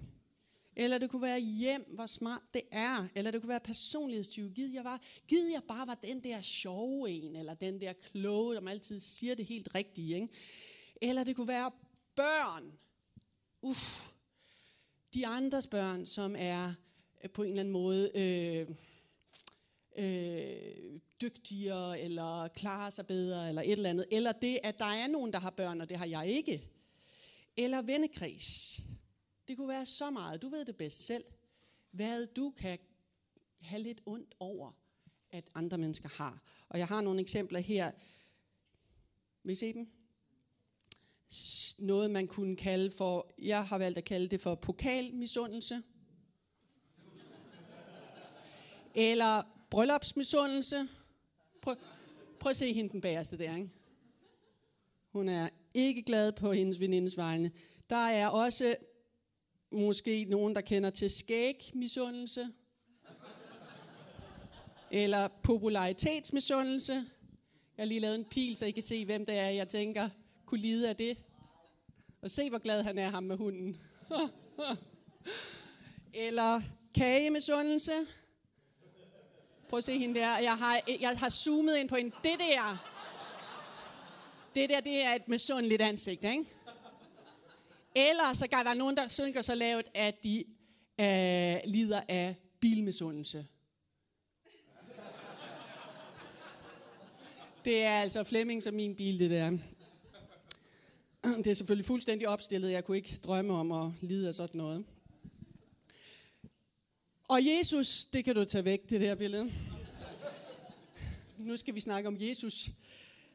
Eller 0.77 0.99
det 0.99 1.11
kunne 1.11 1.23
være 1.23 1.41
hjem, 1.41 1.85
hvor 1.95 2.07
smart 2.07 2.43
det 2.55 2.63
er. 2.71 3.09
Eller 3.15 3.31
det 3.31 3.41
kunne 3.41 3.49
være 3.49 3.61
personlighedstyve. 3.61 4.51
Gid 4.51 4.73
jeg, 4.73 4.85
var, 4.85 5.03
gid 5.29 5.47
jeg 5.51 5.63
bare 5.69 5.87
var 5.87 5.95
den 5.95 6.25
der 6.25 6.41
sjove 6.41 7.11
en, 7.11 7.37
eller 7.37 7.55
den 7.55 7.81
der 7.81 7.93
kloge, 7.93 8.55
der 8.55 8.69
altid 8.69 9.01
siger 9.01 9.35
det 9.35 9.47
helt 9.47 9.75
rigtige. 9.75 10.15
Ikke? 10.15 10.29
Eller 11.03 11.25
det 11.25 11.37
kunne 11.37 11.49
være 11.49 11.71
børn. 12.15 12.79
Uff. 13.63 14.11
De 15.15 15.27
andres 15.27 15.67
børn, 15.67 16.07
som 16.07 16.37
er 16.39 16.75
øh, 17.25 17.31
på 17.31 17.43
en 17.43 17.49
eller 17.49 17.61
anden 17.61 17.73
måde 17.73 18.11
øh, 18.15 18.69
øh, 19.99 21.01
dygtigere, 21.21 22.01
eller 22.01 22.49
klarer 22.49 22.91
sig 22.91 23.07
bedre, 23.07 23.49
eller 23.49 23.63
et 23.63 23.73
eller 23.73 23.91
andet. 23.91 24.07
Eller 24.13 24.33
det, 24.33 24.59
at 24.63 24.79
der 24.79 24.85
er 24.85 25.07
nogen, 25.07 25.33
der 25.33 25.39
har 25.39 25.51
børn, 25.51 25.81
og 25.81 25.89
det 25.89 25.97
har 25.97 26.07
jeg 26.07 26.27
ikke. 26.27 26.71
Eller 27.57 27.83
vennekreds. 27.83 28.81
Det 29.49 29.57
kunne 29.57 29.69
være 29.69 29.87
så 29.87 30.11
meget. 30.11 30.43
Du 30.43 30.49
ved 30.49 30.65
det 30.65 30.77
bedst 30.77 31.07
selv. 31.07 31.25
Hvad 31.91 32.27
du 32.27 32.51
kan 32.51 32.79
have 33.61 33.83
lidt 33.83 34.01
ondt 34.07 34.35
over, 34.41 34.73
at 35.31 35.51
andre 35.55 35.79
mennesker 35.79 36.09
har. 36.09 36.43
Og 36.69 36.79
jeg 36.79 36.87
har 36.87 37.01
nogle 37.01 37.21
eksempler 37.21 37.61
her. 37.61 37.91
Vil 39.43 39.53
I 39.53 39.57
se 39.57 39.73
dem? 39.73 39.98
Noget, 41.79 42.11
man 42.11 42.27
kunne 42.27 42.57
kalde 42.57 42.91
for, 42.91 43.31
jeg 43.43 43.65
har 43.65 43.79
valgt 43.79 43.99
at 43.99 44.05
kalde 44.05 44.29
det 44.29 44.41
for 44.41 44.55
pokalmisundelse. 44.55 45.83
Eller 48.95 49.43
bryllupsmisundelse. 49.71 50.89
Prøv, 51.63 51.77
prøv 52.41 52.51
at 52.51 52.57
se 52.57 52.73
hende 52.73 52.91
den 52.91 53.01
bagerste 53.01 53.39
der, 53.39 53.57
ikke? 53.57 53.71
Hun 55.13 55.29
er 55.29 55.49
ikke 55.75 56.03
glad 56.03 56.33
på 56.33 56.53
hendes 56.53 56.81
venindes 56.81 57.17
vegne. 57.17 57.51
Der 57.91 57.97
er 57.97 58.29
også 58.29 58.77
måske 59.71 60.25
nogen, 60.25 60.55
der 60.55 60.61
kender 60.61 60.91
til 60.91 61.11
skægmisundelse. 61.11 62.49
Eller 64.91 65.29
popularitetsmisundelse. 65.43 66.93
Jeg 67.77 67.83
har 67.83 67.85
lige 67.85 68.01
lavet 68.01 68.15
en 68.15 68.25
pil, 68.25 68.57
så 68.57 68.67
I 68.67 68.71
kan 68.71 68.83
se, 68.83 69.05
hvem 69.05 69.25
det 69.25 69.39
er, 69.39 69.49
jeg 69.49 69.69
tænker 69.69 70.09
kunne 70.49 70.61
lide 70.61 70.89
af 70.89 70.97
det. 70.97 71.17
Og 72.23 72.31
se, 72.31 72.51
hvor 72.51 72.59
glad 72.59 72.83
han 72.83 72.99
er, 72.99 73.11
ham 73.11 73.23
med 73.23 73.37
hunden. 73.37 73.77
Eller 76.27 76.63
kage 76.95 77.31
med 77.31 77.41
sundelse. 77.41 77.93
Prøv 79.69 79.79
at 79.79 79.85
se 79.85 79.99
hende 79.99 80.21
der. 80.21 80.39
Jeg 80.39 80.57
har, 80.57 80.81
jeg 81.01 81.19
har 81.19 81.29
zoomet 81.29 81.77
ind 81.77 81.89
på 81.89 81.97
en. 81.97 82.07
Det 82.07 82.39
der. 82.39 82.85
Det 84.55 84.71
der, 84.71 84.81
det 84.81 85.05
er 85.05 85.15
et 85.15 85.29
misundeligt 85.29 85.83
ansigt, 85.83 86.25
ikke? 86.25 86.45
Eller 87.95 88.33
så 88.33 88.47
gør 88.47 88.63
der 88.63 88.75
nogen, 88.75 88.97
der 88.97 89.09
synker 89.09 89.43
så 89.43 89.55
lavt, 89.55 89.87
at 89.95 90.25
de 90.25 90.45
øh, 91.01 91.57
lider 91.65 92.01
af 92.09 92.37
bilmisundelse. 92.61 93.47
Det 97.65 97.83
er 97.83 98.01
altså 98.01 98.25
Flemming 98.25 98.63
som 98.63 98.75
min 98.75 98.97
bil, 98.97 99.19
det 99.19 99.31
der. 99.31 99.59
Det 101.45 101.47
er 101.47 101.55
selvfølgelig 101.55 101.87
fuldstændig 101.87 102.29
opstillet. 102.29 102.71
Jeg 102.71 102.85
kunne 102.85 102.97
ikke 102.97 103.21
drømme 103.25 103.53
om 103.55 103.73
at 103.73 103.93
lide 104.01 104.29
af 104.29 104.35
sådan 104.35 104.59
noget. 104.59 104.85
Og 107.29 107.47
Jesus, 107.47 108.05
det 108.05 108.25
kan 108.25 108.35
du 108.35 108.45
tage 108.45 108.65
væk, 108.65 108.91
det 108.91 109.01
der 109.01 109.15
billede. 109.15 109.53
Nu 111.39 111.57
skal 111.57 111.75
vi 111.75 111.81
snakke 111.81 112.09
om 112.09 112.17
Jesus. 112.21 112.69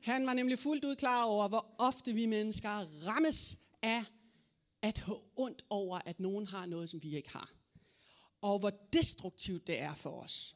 Han 0.02 0.28
var 0.28 0.34
nemlig 0.34 0.60
fuldt 0.60 0.86
ud 0.86 0.96
klar 0.96 1.24
over, 1.24 1.48
hvor 1.48 1.76
ofte 1.78 2.14
vi 2.14 2.26
mennesker 2.26 2.70
rammes 3.08 3.58
af 3.82 4.04
at 4.82 4.98
have 4.98 5.20
ondt 5.36 5.66
over, 5.70 6.00
at 6.06 6.20
nogen 6.20 6.48
har 6.48 6.66
noget, 6.66 6.90
som 6.90 7.04
vi 7.04 7.16
ikke 7.16 7.30
har. 7.30 7.52
Og 8.42 8.60
hvor 8.60 8.72
destruktivt 8.94 9.68
det 9.68 9.80
er 9.80 9.96
for 9.96 10.22
os. 10.22 10.56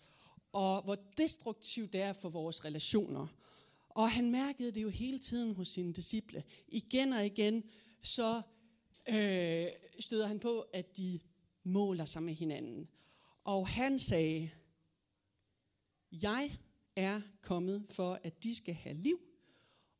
Og 0.51 0.81
hvor 0.81 0.97
destruktivt 1.17 1.93
det 1.93 2.01
er 2.01 2.13
for 2.13 2.29
vores 2.29 2.65
relationer. 2.65 3.27
Og 3.97 4.11
han 4.11 4.31
mærkede 4.31 4.71
det 4.71 4.83
jo 4.83 4.89
hele 4.89 5.19
tiden 5.19 5.55
hos 5.55 5.67
sine 5.67 5.93
disciple. 5.93 6.43
Igen 6.67 7.13
og 7.13 7.25
igen, 7.25 7.63
så 8.01 8.41
øh, 9.09 9.67
støder 9.99 10.27
han 10.27 10.39
på, 10.39 10.59
at 10.59 10.97
de 10.97 11.19
måler 11.63 12.05
sig 12.05 12.23
med 12.23 12.33
hinanden. 12.33 12.89
Og 13.43 13.67
han 13.67 13.99
sagde, 13.99 14.49
jeg 16.11 16.57
er 16.95 17.21
kommet 17.41 17.85
for, 17.89 18.19
at 18.23 18.43
de 18.43 18.55
skal 18.55 18.73
have 18.73 18.95
liv, 18.95 19.19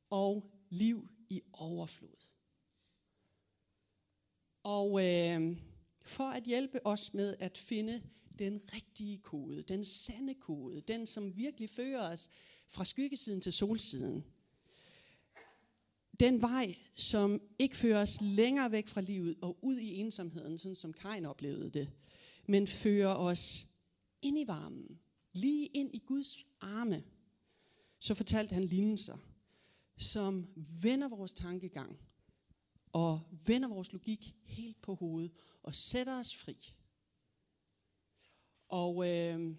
og 0.10 0.52
liv 0.70 1.10
i 1.30 1.42
overflod. 1.54 2.28
Og 4.64 5.06
øh, 5.06 5.58
for 6.06 6.30
at 6.30 6.44
hjælpe 6.44 6.86
os 6.86 7.14
med 7.14 7.36
at 7.40 7.58
finde 7.58 8.04
den 8.40 8.62
rigtige 8.74 9.18
kode, 9.18 9.64
den 9.64 9.84
sande 9.84 10.34
kode, 10.34 10.82
den 10.82 11.06
som 11.06 11.38
virkelig 11.38 11.70
fører 11.70 12.12
os 12.12 12.30
fra 12.68 12.86
skyggesiden 12.86 13.42
til 13.42 13.54
solsiden. 13.54 14.26
Den 16.20 16.42
vej, 16.42 16.76
som 16.96 17.42
ikke 17.60 17.76
fører 17.78 18.02
os 18.02 18.22
længere 18.22 18.72
væk 18.72 18.88
fra 18.88 19.02
livet 19.02 19.38
og 19.42 19.58
ud 19.62 19.78
i 19.78 19.96
ensomheden, 19.96 20.58
sådan 20.58 20.76
som 20.76 20.94
Kain 20.94 21.26
oplevede 21.26 21.70
det, 21.70 21.92
men 22.48 22.68
fører 22.68 23.14
os 23.14 23.68
ind 24.22 24.40
i 24.40 24.48
varmen, 24.48 25.00
lige 25.34 25.66
ind 25.66 25.96
i 25.96 26.00
Guds 26.06 26.46
arme. 26.62 27.04
Så 28.00 28.14
fortalte 28.14 28.54
han 28.54 28.64
lignelser, 28.64 29.18
som 29.98 30.48
vender 30.82 31.08
vores 31.08 31.34
tankegang 31.34 32.00
og 32.92 33.22
vender 33.46 33.68
vores 33.68 33.94
logik 33.94 34.36
helt 34.44 34.82
på 34.82 34.96
hovedet 34.96 35.32
og 35.64 35.76
sætter 35.76 36.20
os 36.20 36.36
fri. 36.36 36.74
Og, 38.68 39.10
øh, 39.10 39.56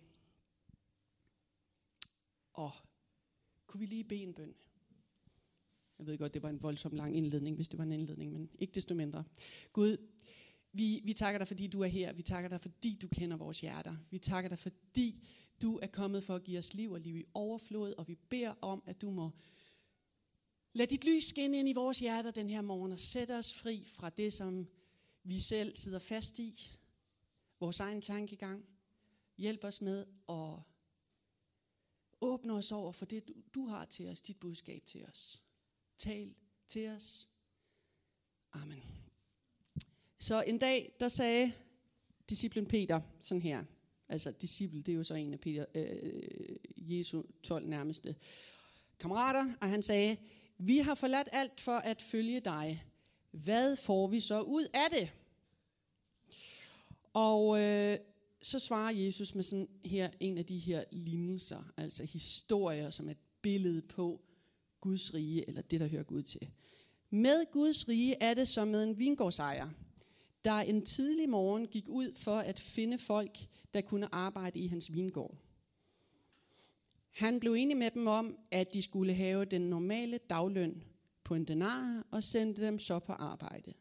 og 2.53 2.73
kunne 3.69 3.81
vi 3.81 3.87
lige 3.87 4.05
bede 4.05 4.23
en 4.23 4.35
bøn? 4.35 4.55
Jeg 5.99 6.07
ved 6.07 6.19
godt, 6.19 6.35
det 6.35 6.43
var 6.43 6.49
en 6.49 6.63
voldsom 6.63 6.93
lang 6.93 7.17
indledning, 7.17 7.57
hvis 7.57 7.69
det 7.69 7.79
var 7.79 7.85
en 7.85 7.93
indledning, 7.93 8.33
men 8.33 8.51
ikke 8.59 8.75
desto 8.75 8.95
mindre. 8.95 9.25
Gud, 9.73 9.97
vi, 10.73 11.01
vi 11.05 11.13
takker 11.13 11.39
dig, 11.39 11.49
fordi 11.49 11.67
du 11.67 11.81
er 11.81 11.87
her. 11.87 12.13
Vi 12.13 12.23
takker 12.23 12.49
dig, 12.49 12.61
fordi 12.61 12.99
du 13.03 13.09
kender 13.09 13.37
vores 13.37 13.61
hjerter. 13.61 13.97
Vi 14.11 14.19
takker 14.19 14.49
dig, 14.49 14.59
fordi 14.59 15.25
du 15.63 15.79
er 15.83 15.87
kommet 15.87 16.25
for 16.25 16.35
at 16.35 16.45
give 16.45 16.59
os 16.59 16.75
liv 16.75 16.91
og 16.93 17.01
liv 17.01 17.17
i 17.17 17.25
overflod, 17.35 17.95
og 17.99 18.09
vi 18.09 18.15
beder 18.15 18.55
om, 18.61 18.83
at 18.87 19.01
du 19.01 19.11
må 19.11 19.31
Lad 20.73 20.87
dit 20.87 21.05
lys 21.05 21.25
skinne 21.25 21.59
ind 21.59 21.69
i 21.69 21.73
vores 21.73 21.99
hjerter 21.99 22.31
den 22.31 22.51
her 22.51 22.61
morgen 22.61 22.93
og 22.93 22.99
sætte 22.99 23.39
os 23.39 23.55
fri 23.55 23.85
fra 23.87 24.11
det, 24.11 24.33
som 24.33 24.67
vi 25.23 25.41
selv 25.41 25.77
sidder 25.77 25.99
fast 25.99 26.39
i. 26.39 26.79
Vores 27.61 27.81
egen 27.81 28.01
tankegang. 28.01 28.65
Hjælp 29.37 29.65
os 29.65 29.81
med 29.81 30.05
at 30.29 30.59
åbne 32.21 32.53
os 32.53 32.73
over 32.73 32.93
for 32.93 33.05
det, 33.07 33.25
du 33.55 33.67
har 33.67 33.85
til 33.85 34.09
os, 34.09 34.23
dit 34.23 34.41
budskab 34.41 34.83
til 34.87 35.05
os. 35.05 35.43
Tal 35.99 36.35
til 36.69 36.89
os. 36.89 37.29
Amen. 38.53 38.83
Så 40.19 40.43
en 40.43 40.59
dag, 40.59 40.97
der 41.01 41.09
sagde 41.09 41.53
disciplen 42.29 42.67
Peter 42.67 43.01
sådan 43.21 43.43
her. 43.43 43.65
Altså 44.09 44.31
disciple, 44.31 44.83
det 44.83 44.93
er 44.93 44.97
jo 44.97 45.05
så 45.05 45.15
en 45.15 45.33
af 45.33 45.41
Peter, 45.41 45.65
øh, 45.75 46.57
Jesu 46.77 47.23
12 47.43 47.67
nærmeste 47.67 48.17
kammerater. 48.99 49.55
Og 49.61 49.69
han 49.69 49.83
sagde, 49.83 50.17
vi 50.59 50.79
har 50.79 50.95
forladt 50.95 51.29
alt 51.33 51.61
for 51.61 51.77
at 51.77 52.03
følge 52.03 52.41
dig. 52.41 52.85
Hvad 53.31 53.77
får 53.77 54.07
vi 54.07 54.21
så 54.21 54.41
ud 54.41 54.65
af 54.75 54.91
det? 54.91 55.13
Og 57.13 57.61
øh, 57.61 57.99
så 58.49 58.59
svarer 58.59 58.91
Jesus 58.91 59.35
med 59.35 59.43
sådan 59.43 59.69
her 59.85 60.11
en 60.21 60.39
af 60.39 60.45
de 60.45 60.59
her 60.59 60.85
lignelser, 60.93 61.73
altså 61.77 62.05
historier 62.05 62.91
som 62.91 63.09
et 63.09 63.19
billede 63.43 63.83
på 63.83 64.21
Guds 64.81 65.15
rige, 65.15 65.49
eller 65.49 65.63
det, 65.63 65.81
der 65.81 65.87
hører 65.87 66.03
Gud 66.03 66.23
til. 66.23 66.51
Med 67.11 67.53
Guds 67.53 67.89
rige 67.89 68.15
er 68.21 68.35
det 68.35 68.49
som 68.49 68.69
med 68.69 68.85
en 68.85 68.99
vingårdsejer, 68.99 69.69
der 70.45 70.53
en 70.53 70.85
tidlig 70.85 71.29
morgen 71.29 71.67
gik 71.67 71.89
ud 71.89 72.15
for 72.15 72.37
at 72.37 72.61
finde 72.61 72.99
folk, 72.99 73.39
der 73.75 73.81
kunne 73.81 74.15
arbejde 74.15 74.59
i 74.59 74.67
hans 74.67 74.95
vingård. 74.95 75.37
Han 77.11 77.41
blev 77.41 77.53
enig 77.53 77.77
med 77.77 77.91
dem 77.91 78.07
om, 78.07 78.39
at 78.51 78.75
de 78.75 78.83
skulle 78.83 79.15
have 79.15 79.45
den 79.45 79.61
normale 79.61 80.19
dagløn 80.19 80.85
på 81.25 81.35
en 81.35 81.45
denar 81.45 82.07
og 82.11 82.23
sendte 82.23 82.63
dem 82.63 82.79
så 82.79 82.99
på 82.99 83.13
arbejde. 83.13 83.73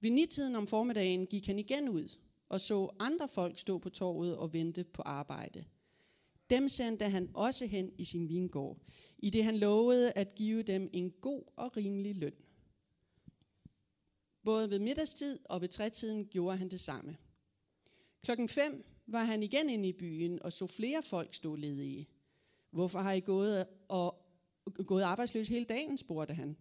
Ved 0.00 0.10
nitiden 0.10 0.56
om 0.56 0.66
formiddagen 0.66 1.26
gik 1.26 1.46
han 1.46 1.58
igen 1.58 1.88
ud 1.88 2.08
og 2.48 2.60
så 2.60 2.90
andre 2.98 3.28
folk 3.28 3.58
stå 3.58 3.78
på 3.78 3.90
torvet 3.90 4.36
og 4.36 4.52
vente 4.52 4.84
på 4.84 5.02
arbejde. 5.02 5.64
Dem 6.50 6.68
sendte 6.68 7.04
han 7.04 7.30
også 7.34 7.66
hen 7.66 7.92
i 7.98 8.04
sin 8.04 8.28
vingård, 8.28 8.78
i 9.18 9.30
det 9.30 9.44
han 9.44 9.56
lovede 9.56 10.12
at 10.12 10.34
give 10.34 10.62
dem 10.62 10.90
en 10.92 11.10
god 11.10 11.42
og 11.56 11.76
rimelig 11.76 12.16
løn. 12.16 12.34
Både 14.44 14.70
ved 14.70 14.78
middagstid 14.78 15.38
og 15.44 15.60
ved 15.60 15.68
trætiden 15.68 16.26
gjorde 16.26 16.56
han 16.56 16.68
det 16.68 16.80
samme. 16.80 17.16
Klokken 18.22 18.48
5 18.48 18.84
var 19.06 19.24
han 19.24 19.42
igen 19.42 19.70
inde 19.70 19.88
i 19.88 19.92
byen 19.92 20.42
og 20.42 20.52
så 20.52 20.66
flere 20.66 21.02
folk 21.02 21.34
stå 21.34 21.54
ledige. 21.54 22.08
Hvorfor 22.70 22.98
har 22.98 23.12
I 23.12 23.20
gået, 23.20 23.66
og, 23.88 24.16
gået 24.86 25.02
arbejdsløs 25.02 25.48
hele 25.48 25.64
dagen, 25.64 25.98
spurgte 25.98 26.34
han. 26.34 26.56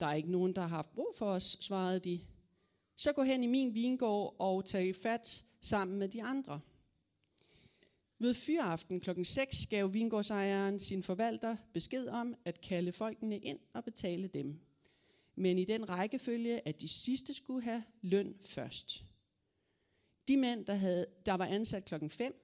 Der 0.00 0.06
er 0.06 0.14
ikke 0.14 0.30
nogen, 0.30 0.54
der 0.54 0.60
har 0.60 0.68
haft 0.68 0.94
brug 0.94 1.12
for 1.16 1.26
os, 1.26 1.56
svarede 1.60 2.00
de. 2.00 2.20
Så 3.02 3.12
gå 3.12 3.22
hen 3.22 3.44
i 3.44 3.46
min 3.46 3.74
vingård 3.74 4.36
og 4.38 4.64
tag 4.64 4.96
fat 4.96 5.44
sammen 5.60 5.98
med 5.98 6.08
de 6.08 6.22
andre. 6.22 6.60
Ved 8.18 8.34
fyraften 8.34 9.00
kl. 9.00 9.10
6 9.24 9.66
gav 9.66 9.94
vingårdsejeren 9.94 10.78
sin 10.78 11.02
forvalter 11.02 11.56
besked 11.72 12.08
om 12.08 12.34
at 12.44 12.60
kalde 12.60 12.92
folkene 12.92 13.38
ind 13.38 13.58
og 13.72 13.84
betale 13.84 14.28
dem. 14.28 14.60
Men 15.34 15.58
i 15.58 15.64
den 15.64 15.88
rækkefølge, 15.88 16.68
at 16.68 16.80
de 16.80 16.88
sidste 16.88 17.34
skulle 17.34 17.62
have 17.62 17.82
løn 18.02 18.34
først. 18.44 19.04
De 20.28 20.36
mænd, 20.36 20.64
der, 20.64 20.74
havde, 20.74 21.06
der 21.26 21.34
var 21.34 21.46
ansat 21.46 21.84
klokken 21.84 22.10
5, 22.10 22.34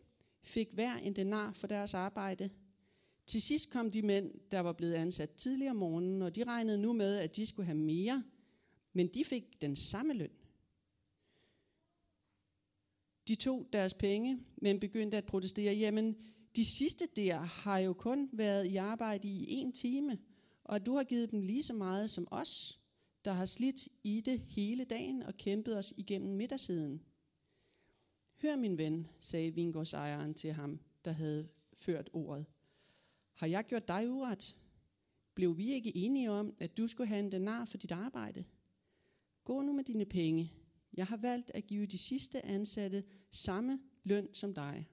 fik 0.42 0.72
hver 0.72 0.94
en 0.94 1.16
denar 1.16 1.52
for 1.52 1.66
deres 1.66 1.94
arbejde. 1.94 2.50
Til 3.26 3.42
sidst 3.42 3.70
kom 3.70 3.90
de 3.90 4.02
mænd, 4.02 4.30
der 4.50 4.60
var 4.60 4.72
blevet 4.72 4.94
ansat 4.94 5.30
tidligere 5.30 5.70
om 5.70 5.76
morgenen, 5.76 6.22
og 6.22 6.36
de 6.36 6.44
regnede 6.44 6.78
nu 6.78 6.92
med, 6.92 7.16
at 7.16 7.36
de 7.36 7.46
skulle 7.46 7.66
have 7.66 7.78
mere, 7.78 8.24
men 8.92 9.08
de 9.08 9.24
fik 9.24 9.62
den 9.62 9.76
samme 9.76 10.14
løn. 10.14 10.30
De 13.28 13.34
tog 13.34 13.68
deres 13.72 13.94
penge, 13.94 14.38
men 14.56 14.80
begyndte 14.80 15.16
at 15.16 15.24
protestere. 15.24 15.74
Jamen, 15.74 16.16
de 16.56 16.64
sidste 16.64 17.04
der 17.16 17.38
har 17.38 17.78
jo 17.78 17.92
kun 17.92 18.28
været 18.32 18.66
i 18.66 18.76
arbejde 18.76 19.28
i 19.28 19.52
en 19.52 19.72
time, 19.72 20.18
og 20.64 20.86
du 20.86 20.94
har 20.94 21.04
givet 21.04 21.30
dem 21.30 21.40
lige 21.40 21.62
så 21.62 21.72
meget 21.72 22.10
som 22.10 22.28
os, 22.30 22.80
der 23.24 23.32
har 23.32 23.44
slidt 23.44 23.88
i 24.04 24.20
det 24.20 24.38
hele 24.38 24.84
dagen 24.84 25.22
og 25.22 25.36
kæmpet 25.36 25.78
os 25.78 25.94
igennem 25.96 26.36
middagssiden. 26.36 27.02
Hør 28.42 28.56
min 28.56 28.78
ven, 28.78 29.06
sagde 29.18 29.54
vingårdsejeren 29.54 30.34
til 30.34 30.52
ham, 30.52 30.80
der 31.04 31.12
havde 31.12 31.48
ført 31.72 32.10
ordet. 32.12 32.46
Har 33.34 33.46
jeg 33.46 33.64
gjort 33.64 33.88
dig 33.88 34.10
uret? 34.10 34.56
Blev 35.34 35.58
vi 35.58 35.72
ikke 35.72 35.96
enige 35.96 36.30
om, 36.30 36.54
at 36.58 36.78
du 36.78 36.86
skulle 36.86 37.08
have 37.08 37.20
en 37.20 37.32
denar 37.32 37.64
for 37.64 37.78
dit 37.78 37.92
arbejde? 37.92 38.44
Gå 39.44 39.62
nu 39.62 39.72
med 39.72 39.84
dine 39.84 40.04
penge. 40.04 40.52
Jeg 40.94 41.06
har 41.06 41.16
valgt 41.16 41.50
at 41.54 41.66
give 41.66 41.86
de 41.86 41.98
sidste 41.98 42.44
ansatte 42.46 43.04
samme 43.30 43.80
løn 44.04 44.28
som 44.34 44.54
dig. 44.54 44.88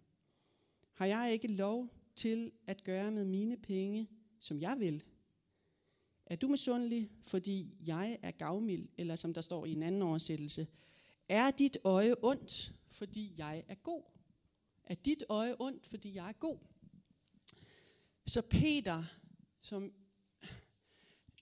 Har 0.94 1.06
jeg 1.06 1.34
ikke 1.34 1.48
lov 1.48 1.90
til 2.16 2.52
at 2.68 2.84
gøre 2.84 3.12
med 3.12 3.26
mine 3.26 3.58
penge, 3.58 4.10
som 4.40 4.62
jeg 4.62 4.80
vil? 4.80 5.04
Er 6.26 6.36
du 6.36 6.48
misundelig, 6.48 7.12
fordi 7.24 7.78
jeg 7.86 8.20
er 8.22 8.32
gavmild, 8.32 8.88
eller 8.98 9.16
som 9.16 9.34
der 9.34 9.42
står 9.42 9.66
i 9.66 9.72
en 9.72 9.84
anden 9.84 10.02
oversættelse, 10.02 10.68
er 11.30 11.52
dit 11.52 11.78
øje 11.84 12.16
ondt, 12.22 12.74
fordi 12.88 13.34
jeg 13.38 13.66
er 13.68 13.76
god? 13.76 14.04
Er 14.84 14.96
dit 14.96 15.24
øje 15.30 15.56
ondt, 15.60 15.86
fordi 15.86 16.16
jeg 16.16 16.30
er 16.30 16.34
god? 16.34 16.58
Så 18.26 18.42
Peter, 18.42 19.04
som 19.62 19.94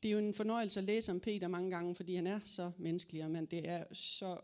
det 0.03 0.10
er 0.10 0.13
jo 0.13 0.19
en 0.19 0.34
fornøjelse 0.34 0.79
at 0.79 0.84
læse 0.84 1.12
om 1.12 1.19
Peter 1.19 1.47
mange 1.47 1.71
gange, 1.71 1.95
fordi 1.95 2.15
han 2.15 2.27
er 2.27 2.39
så 2.39 2.71
menneskelig, 2.77 3.32
men 3.32 3.45
det 3.45 3.69
er 3.69 3.93
så 3.93 4.39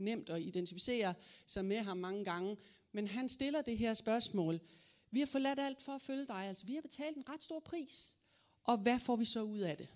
nemt 0.00 0.30
at 0.30 0.42
identificere 0.42 1.14
sig 1.46 1.64
med 1.64 1.78
ham 1.78 1.96
mange 1.96 2.24
gange. 2.24 2.56
Men 2.92 3.06
han 3.06 3.28
stiller 3.28 3.62
det 3.62 3.78
her 3.78 3.94
spørgsmål. 3.94 4.60
Vi 5.10 5.20
har 5.20 5.26
forladt 5.26 5.58
alt 5.58 5.82
for 5.82 5.92
at 5.92 6.02
følge 6.02 6.26
dig. 6.26 6.36
Altså, 6.36 6.66
vi 6.66 6.74
har 6.74 6.80
betalt 6.80 7.16
en 7.16 7.28
ret 7.28 7.44
stor 7.44 7.60
pris. 7.60 8.16
Og 8.64 8.78
hvad 8.78 8.98
får 9.00 9.16
vi 9.16 9.24
så 9.24 9.42
ud 9.42 9.58
af 9.58 9.76
det? 9.76 9.88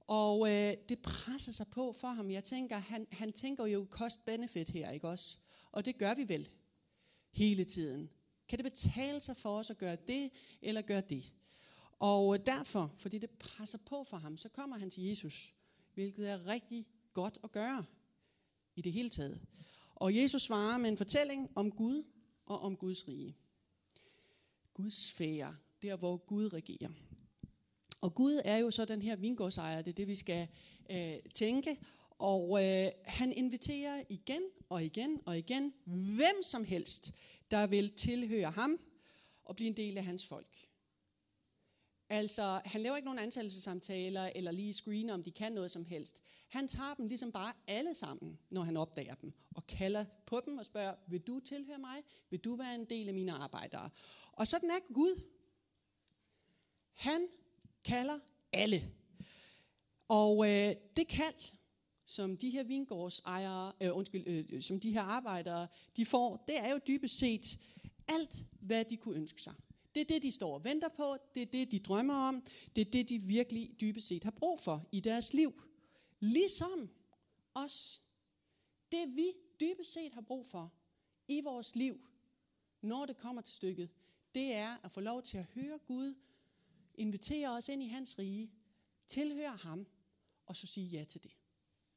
Og 0.00 0.50
øh, 0.50 0.74
det 0.88 0.98
presser 0.98 1.52
sig 1.52 1.66
på 1.66 1.92
for 1.92 2.08
ham. 2.08 2.30
Jeg 2.30 2.44
tænker, 2.44 2.78
han, 2.78 3.06
han 3.12 3.32
tænker 3.32 3.66
jo 3.66 3.86
cost-benefit 3.90 4.68
her, 4.68 4.90
ikke 4.90 5.08
også? 5.08 5.36
Og 5.72 5.84
det 5.84 5.98
gør 5.98 6.14
vi 6.14 6.28
vel 6.28 6.48
hele 7.30 7.64
tiden. 7.64 8.10
Kan 8.48 8.58
det 8.58 8.64
betale 8.64 9.20
sig 9.20 9.36
for 9.36 9.58
os 9.58 9.70
at 9.70 9.78
gøre 9.78 9.96
det, 10.08 10.30
eller 10.62 10.82
gøre 10.82 11.00
det? 11.00 11.32
Og 11.98 12.34
øh, 12.34 12.46
derfor, 12.46 12.94
fordi 12.98 13.18
det 13.18 13.30
presser 13.30 13.78
på 13.78 14.04
for 14.04 14.16
ham, 14.16 14.36
så 14.36 14.48
kommer 14.48 14.78
han 14.78 14.90
til 14.90 15.04
Jesus, 15.04 15.54
hvilket 15.94 16.30
er 16.30 16.46
rigtig 16.46 16.86
godt 17.12 17.38
at 17.44 17.52
gøre 17.52 17.84
i 18.76 18.82
det 18.82 18.92
hele 18.92 19.08
taget. 19.08 19.40
Og 19.94 20.16
Jesus 20.16 20.42
svarer 20.42 20.78
med 20.78 20.90
en 20.90 20.96
fortælling 20.96 21.50
om 21.54 21.70
Gud 21.70 22.04
og 22.46 22.60
om 22.60 22.76
Guds 22.76 23.08
rige. 23.08 23.36
Guds 24.74 24.94
sfære, 24.94 25.56
der 25.82 25.96
hvor 25.96 26.16
Gud 26.16 26.52
regerer. 26.52 26.90
Og 28.00 28.14
Gud 28.14 28.40
er 28.44 28.56
jo 28.56 28.70
så 28.70 28.84
den 28.84 29.02
her 29.02 29.16
vingårdsejer, 29.16 29.82
det 29.82 29.90
er 29.90 29.94
det, 29.94 30.08
vi 30.08 30.14
skal 30.14 30.48
øh, 30.90 31.16
tænke. 31.34 31.78
Og 32.10 32.64
øh, 32.64 32.90
han 33.04 33.32
inviterer 33.32 34.04
igen 34.08 34.42
og 34.68 34.84
igen 34.84 35.20
og 35.26 35.38
igen 35.38 35.72
hvem 35.84 36.42
som 36.42 36.64
helst, 36.64 37.14
der 37.50 37.66
vil 37.66 37.92
tilhøre 37.92 38.50
ham 38.50 38.80
og 39.44 39.56
blive 39.56 39.68
en 39.68 39.76
del 39.76 39.98
af 39.98 40.04
hans 40.04 40.26
folk. 40.26 40.69
Altså, 42.10 42.60
han 42.64 42.80
laver 42.80 42.96
ikke 42.96 43.04
nogen 43.04 43.18
ansættelsessamtaler 43.18 44.30
eller 44.34 44.50
lige 44.50 44.72
screener, 44.72 45.14
om 45.14 45.22
de 45.22 45.30
kan 45.30 45.52
noget 45.52 45.70
som 45.70 45.84
helst. 45.84 46.22
Han 46.48 46.68
tager 46.68 46.94
dem 46.94 47.06
ligesom 47.06 47.32
bare 47.32 47.52
alle 47.66 47.94
sammen, 47.94 48.38
når 48.50 48.62
han 48.62 48.76
opdager 48.76 49.14
dem, 49.14 49.32
og 49.54 49.66
kalder 49.66 50.04
på 50.26 50.40
dem 50.46 50.58
og 50.58 50.66
spørger, 50.66 50.94
vil 51.08 51.20
du 51.20 51.40
tilhøre 51.40 51.78
mig? 51.78 52.02
Vil 52.30 52.40
du 52.40 52.56
være 52.56 52.74
en 52.74 52.84
del 52.84 53.08
af 53.08 53.14
mine 53.14 53.32
arbejdere? 53.32 53.90
Og 54.32 54.46
sådan 54.46 54.70
er 54.70 54.92
Gud. 54.92 55.22
Han 56.92 57.28
kalder 57.84 58.18
alle. 58.52 58.92
Og 60.08 60.48
øh, 60.48 60.74
det 60.96 61.08
kald, 61.08 61.56
som 62.06 62.36
de 62.36 62.50
her 62.50 62.62
vingårdsejere, 62.62 63.72
øh, 63.80 63.96
undskyld, 63.96 64.26
øh, 64.26 64.62
som 64.62 64.80
de 64.80 64.92
her 64.92 65.02
arbejdere, 65.02 65.68
de 65.96 66.06
får, 66.06 66.44
det 66.48 66.58
er 66.58 66.70
jo 66.70 66.80
dybest 66.86 67.18
set 67.18 67.58
alt, 68.08 68.44
hvad 68.60 68.84
de 68.84 68.96
kunne 68.96 69.16
ønske 69.16 69.42
sig. 69.42 69.54
Det 69.94 70.00
er 70.00 70.04
det, 70.04 70.22
de 70.22 70.30
står 70.30 70.54
og 70.54 70.64
venter 70.64 70.88
på. 70.88 71.16
Det 71.34 71.42
er 71.42 71.46
det, 71.46 71.72
de 71.72 71.78
drømmer 71.78 72.14
om. 72.14 72.42
Det 72.76 72.86
er 72.86 72.90
det, 72.90 73.08
de 73.08 73.18
virkelig 73.18 73.80
dybest 73.80 74.06
set 74.06 74.24
har 74.24 74.30
brug 74.30 74.60
for 74.60 74.88
i 74.92 75.00
deres 75.00 75.34
liv. 75.34 75.62
Ligesom 76.20 76.90
os. 77.54 78.02
Det 78.92 79.16
vi 79.16 79.32
dybest 79.60 79.92
set 79.92 80.12
har 80.12 80.20
brug 80.20 80.46
for 80.46 80.72
i 81.28 81.40
vores 81.40 81.76
liv, 81.76 82.00
når 82.80 83.06
det 83.06 83.16
kommer 83.16 83.42
til 83.42 83.54
stykket, 83.54 83.90
det 84.34 84.52
er 84.52 84.76
at 84.84 84.92
få 84.92 85.00
lov 85.00 85.22
til 85.22 85.38
at 85.38 85.44
høre 85.44 85.78
Gud, 85.78 86.14
invitere 86.94 87.48
os 87.48 87.68
ind 87.68 87.82
i 87.82 87.86
hans 87.86 88.18
rige, 88.18 88.50
tilhøre 89.08 89.56
ham, 89.56 89.86
og 90.46 90.56
så 90.56 90.66
sige 90.66 90.86
ja 90.86 91.04
til 91.04 91.22
det. 91.22 91.36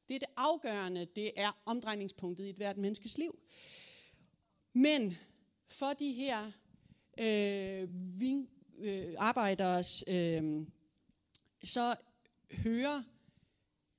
Det 0.08 0.14
er 0.14 0.18
det 0.18 0.28
afgørende, 0.36 1.04
det 1.04 1.32
er 1.36 1.62
omdrejningspunktet 1.64 2.46
i 2.46 2.50
et 2.50 2.56
hvert 2.56 2.76
menneskes 2.76 3.18
liv. 3.18 3.38
Men 4.72 5.14
for 5.68 5.92
de 5.92 6.12
her 6.12 6.52
øh, 7.18 7.88
vin, 8.20 8.48
øh, 8.78 9.14
arbejderes, 9.18 10.04
øh, 10.08 10.66
så 11.62 11.96
hører 12.52 13.02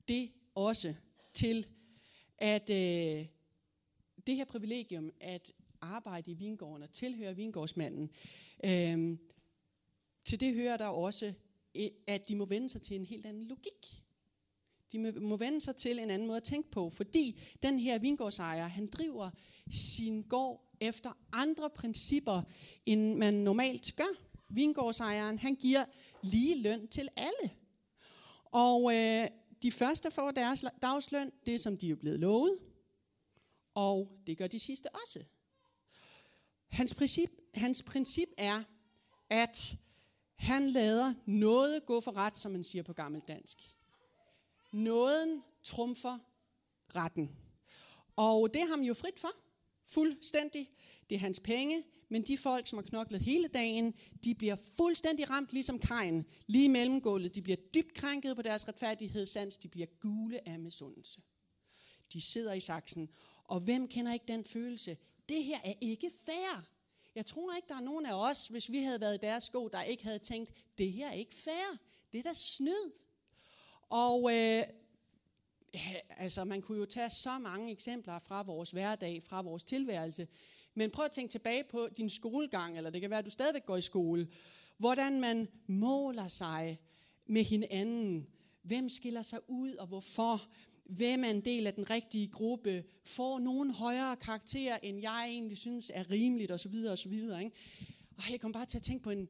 det 0.07 0.31
også 0.55 0.93
til, 1.33 1.67
at 2.37 2.69
øh, 2.69 3.25
det 4.27 4.35
her 4.35 4.45
privilegium 4.45 5.11
at 5.19 5.51
arbejde 5.81 6.31
i 6.31 6.33
vingården 6.33 6.83
og 6.83 6.91
tilhøre 6.91 7.35
vingårdsmanden, 7.35 8.09
øh, 8.65 9.17
til 10.25 10.39
det 10.39 10.53
hører 10.53 10.77
der 10.77 10.87
også, 10.87 11.33
øh, 11.75 11.87
at 12.07 12.29
de 12.29 12.35
må 12.35 12.45
vende 12.45 12.69
sig 12.69 12.81
til 12.81 12.95
en 12.95 13.05
helt 13.05 13.25
anden 13.25 13.43
logik. 13.43 14.03
De 14.91 14.99
må 15.11 15.37
vende 15.37 15.61
sig 15.61 15.75
til 15.75 15.99
en 15.99 16.09
anden 16.09 16.27
måde 16.27 16.37
at 16.37 16.43
tænke 16.43 16.71
på, 16.71 16.89
fordi 16.89 17.41
den 17.63 17.79
her 17.79 17.99
vingårdsejer, 17.99 18.67
han 18.67 18.87
driver 18.87 19.29
sin 19.71 20.21
gård 20.21 20.64
efter 20.79 21.17
andre 21.33 21.69
principper, 21.69 22.41
end 22.85 23.15
man 23.15 23.33
normalt 23.33 23.95
gør. 23.95 24.15
Vingårdsejeren, 24.49 25.39
han 25.39 25.55
giver 25.55 25.85
lige 26.21 26.61
løn 26.61 26.87
til 26.87 27.09
alle. 27.15 27.51
Og 28.45 28.95
øh, 28.95 29.27
de 29.63 29.71
første 29.71 30.11
får 30.11 30.31
deres 30.31 30.65
dagsløn, 30.81 31.31
det 31.45 31.59
som 31.59 31.77
de 31.77 31.89
er 31.89 31.95
blevet 31.95 32.19
lovet, 32.19 32.57
og 33.73 34.21
det 34.27 34.37
gør 34.37 34.47
de 34.47 34.59
sidste 34.59 34.89
også. 34.95 35.23
Hans 36.69 36.93
princip, 36.93 37.29
hans 37.53 37.83
princip 37.83 38.27
er, 38.37 38.63
at 39.29 39.77
han 40.35 40.69
lader 40.69 41.13
noget 41.25 41.85
gå 41.85 42.01
for 42.01 42.17
ret, 42.17 42.37
som 42.37 42.51
man 42.51 42.63
siger 42.63 42.83
på 42.83 42.93
gammeldansk. 42.93 43.57
Nåden 44.71 45.43
trumfer 45.63 46.17
retten. 46.95 47.35
Og 48.15 48.53
det 48.53 48.61
har 48.61 48.75
han 48.75 48.85
jo 48.85 48.93
frit 48.93 49.19
for. 49.19 49.44
Fuldstændig. 49.85 50.69
Det 51.09 51.15
er 51.15 51.19
hans 51.19 51.39
penge, 51.39 51.83
men 52.09 52.21
de 52.23 52.37
folk, 52.37 52.67
som 52.67 52.77
har 52.77 52.83
knoklet 52.83 53.21
hele 53.21 53.47
dagen, 53.47 53.93
de 54.23 54.35
bliver 54.35 54.55
fuldstændig 54.77 55.29
ramt, 55.29 55.53
ligesom 55.53 55.79
kajen, 55.79 56.25
lige 56.47 56.69
mellem 56.69 57.01
gulvet. 57.01 57.35
De 57.35 57.41
bliver 57.41 57.57
dybt 57.73 57.93
krænket 57.93 58.35
på 58.35 58.41
deres 58.41 58.67
retfærdighedssans. 58.67 59.57
De 59.57 59.67
bliver 59.67 59.87
gule 59.99 60.47
af 60.47 60.59
misundelse. 60.59 61.21
De 62.13 62.21
sidder 62.21 62.53
i 62.53 62.59
saksen. 62.59 63.09
Og 63.43 63.59
hvem 63.59 63.87
kender 63.87 64.13
ikke 64.13 64.27
den 64.27 64.45
følelse? 64.45 64.97
Det 65.29 65.43
her 65.43 65.59
er 65.63 65.73
ikke 65.81 66.11
fair. 66.25 66.65
Jeg 67.15 67.25
tror 67.25 67.55
ikke, 67.55 67.67
der 67.67 67.75
er 67.75 67.81
nogen 67.81 68.05
af 68.05 68.29
os, 68.29 68.47
hvis 68.47 68.71
vi 68.71 68.77
havde 68.77 69.01
været 69.01 69.15
i 69.15 69.25
deres 69.25 69.43
sko, 69.43 69.67
der 69.67 69.83
ikke 69.83 70.03
havde 70.03 70.19
tænkt, 70.19 70.51
det 70.77 70.91
her 70.91 71.07
er 71.07 71.13
ikke 71.13 71.35
fair. 71.35 71.77
Det 72.11 72.19
er 72.19 72.23
da 72.23 72.33
snyd. 72.33 72.93
Og 73.89 74.33
øh, 74.33 74.63
altså, 76.09 76.43
man 76.43 76.61
kunne 76.61 76.77
jo 76.77 76.85
tage 76.85 77.09
så 77.09 77.39
mange 77.39 77.71
eksempler 77.71 78.19
fra 78.19 78.43
vores 78.43 78.71
hverdag, 78.71 79.23
fra 79.23 79.41
vores 79.41 79.63
tilværelse. 79.63 80.27
Men 80.73 80.91
prøv 80.91 81.05
at 81.05 81.11
tænke 81.11 81.31
tilbage 81.31 81.63
på 81.63 81.89
din 81.97 82.09
skolegang, 82.09 82.77
eller 82.77 82.89
det 82.89 83.01
kan 83.01 83.09
være, 83.09 83.19
at 83.19 83.25
du 83.25 83.29
stadigvæk 83.29 83.65
går 83.65 83.77
i 83.77 83.81
skole. 83.81 84.27
Hvordan 84.77 85.19
man 85.19 85.47
måler 85.67 86.27
sig 86.27 86.79
med 87.25 87.43
hinanden. 87.43 88.27
Hvem 88.61 88.89
skiller 88.89 89.21
sig 89.21 89.39
ud, 89.47 89.73
og 89.73 89.87
hvorfor? 89.87 90.47
Hvem 90.85 91.23
er 91.23 91.29
en 91.29 91.41
del 91.41 91.67
af 91.67 91.73
den 91.73 91.89
rigtige 91.89 92.27
gruppe? 92.27 92.83
Får 93.03 93.39
nogen 93.39 93.71
højere 93.71 94.15
karakter, 94.15 94.77
end 94.83 95.01
jeg 95.01 95.25
egentlig 95.29 95.57
synes 95.57 95.91
er 95.93 96.11
rimeligt, 96.11 96.51
osv. 96.51 96.75
osv. 96.89 97.13
Ikke? 97.13 97.51
Og 98.17 98.23
jeg 98.31 98.39
kom 98.39 98.51
bare 98.51 98.65
til 98.65 98.77
at 98.77 98.83
tænke 98.83 99.03
på 99.03 99.09
en, 99.09 99.29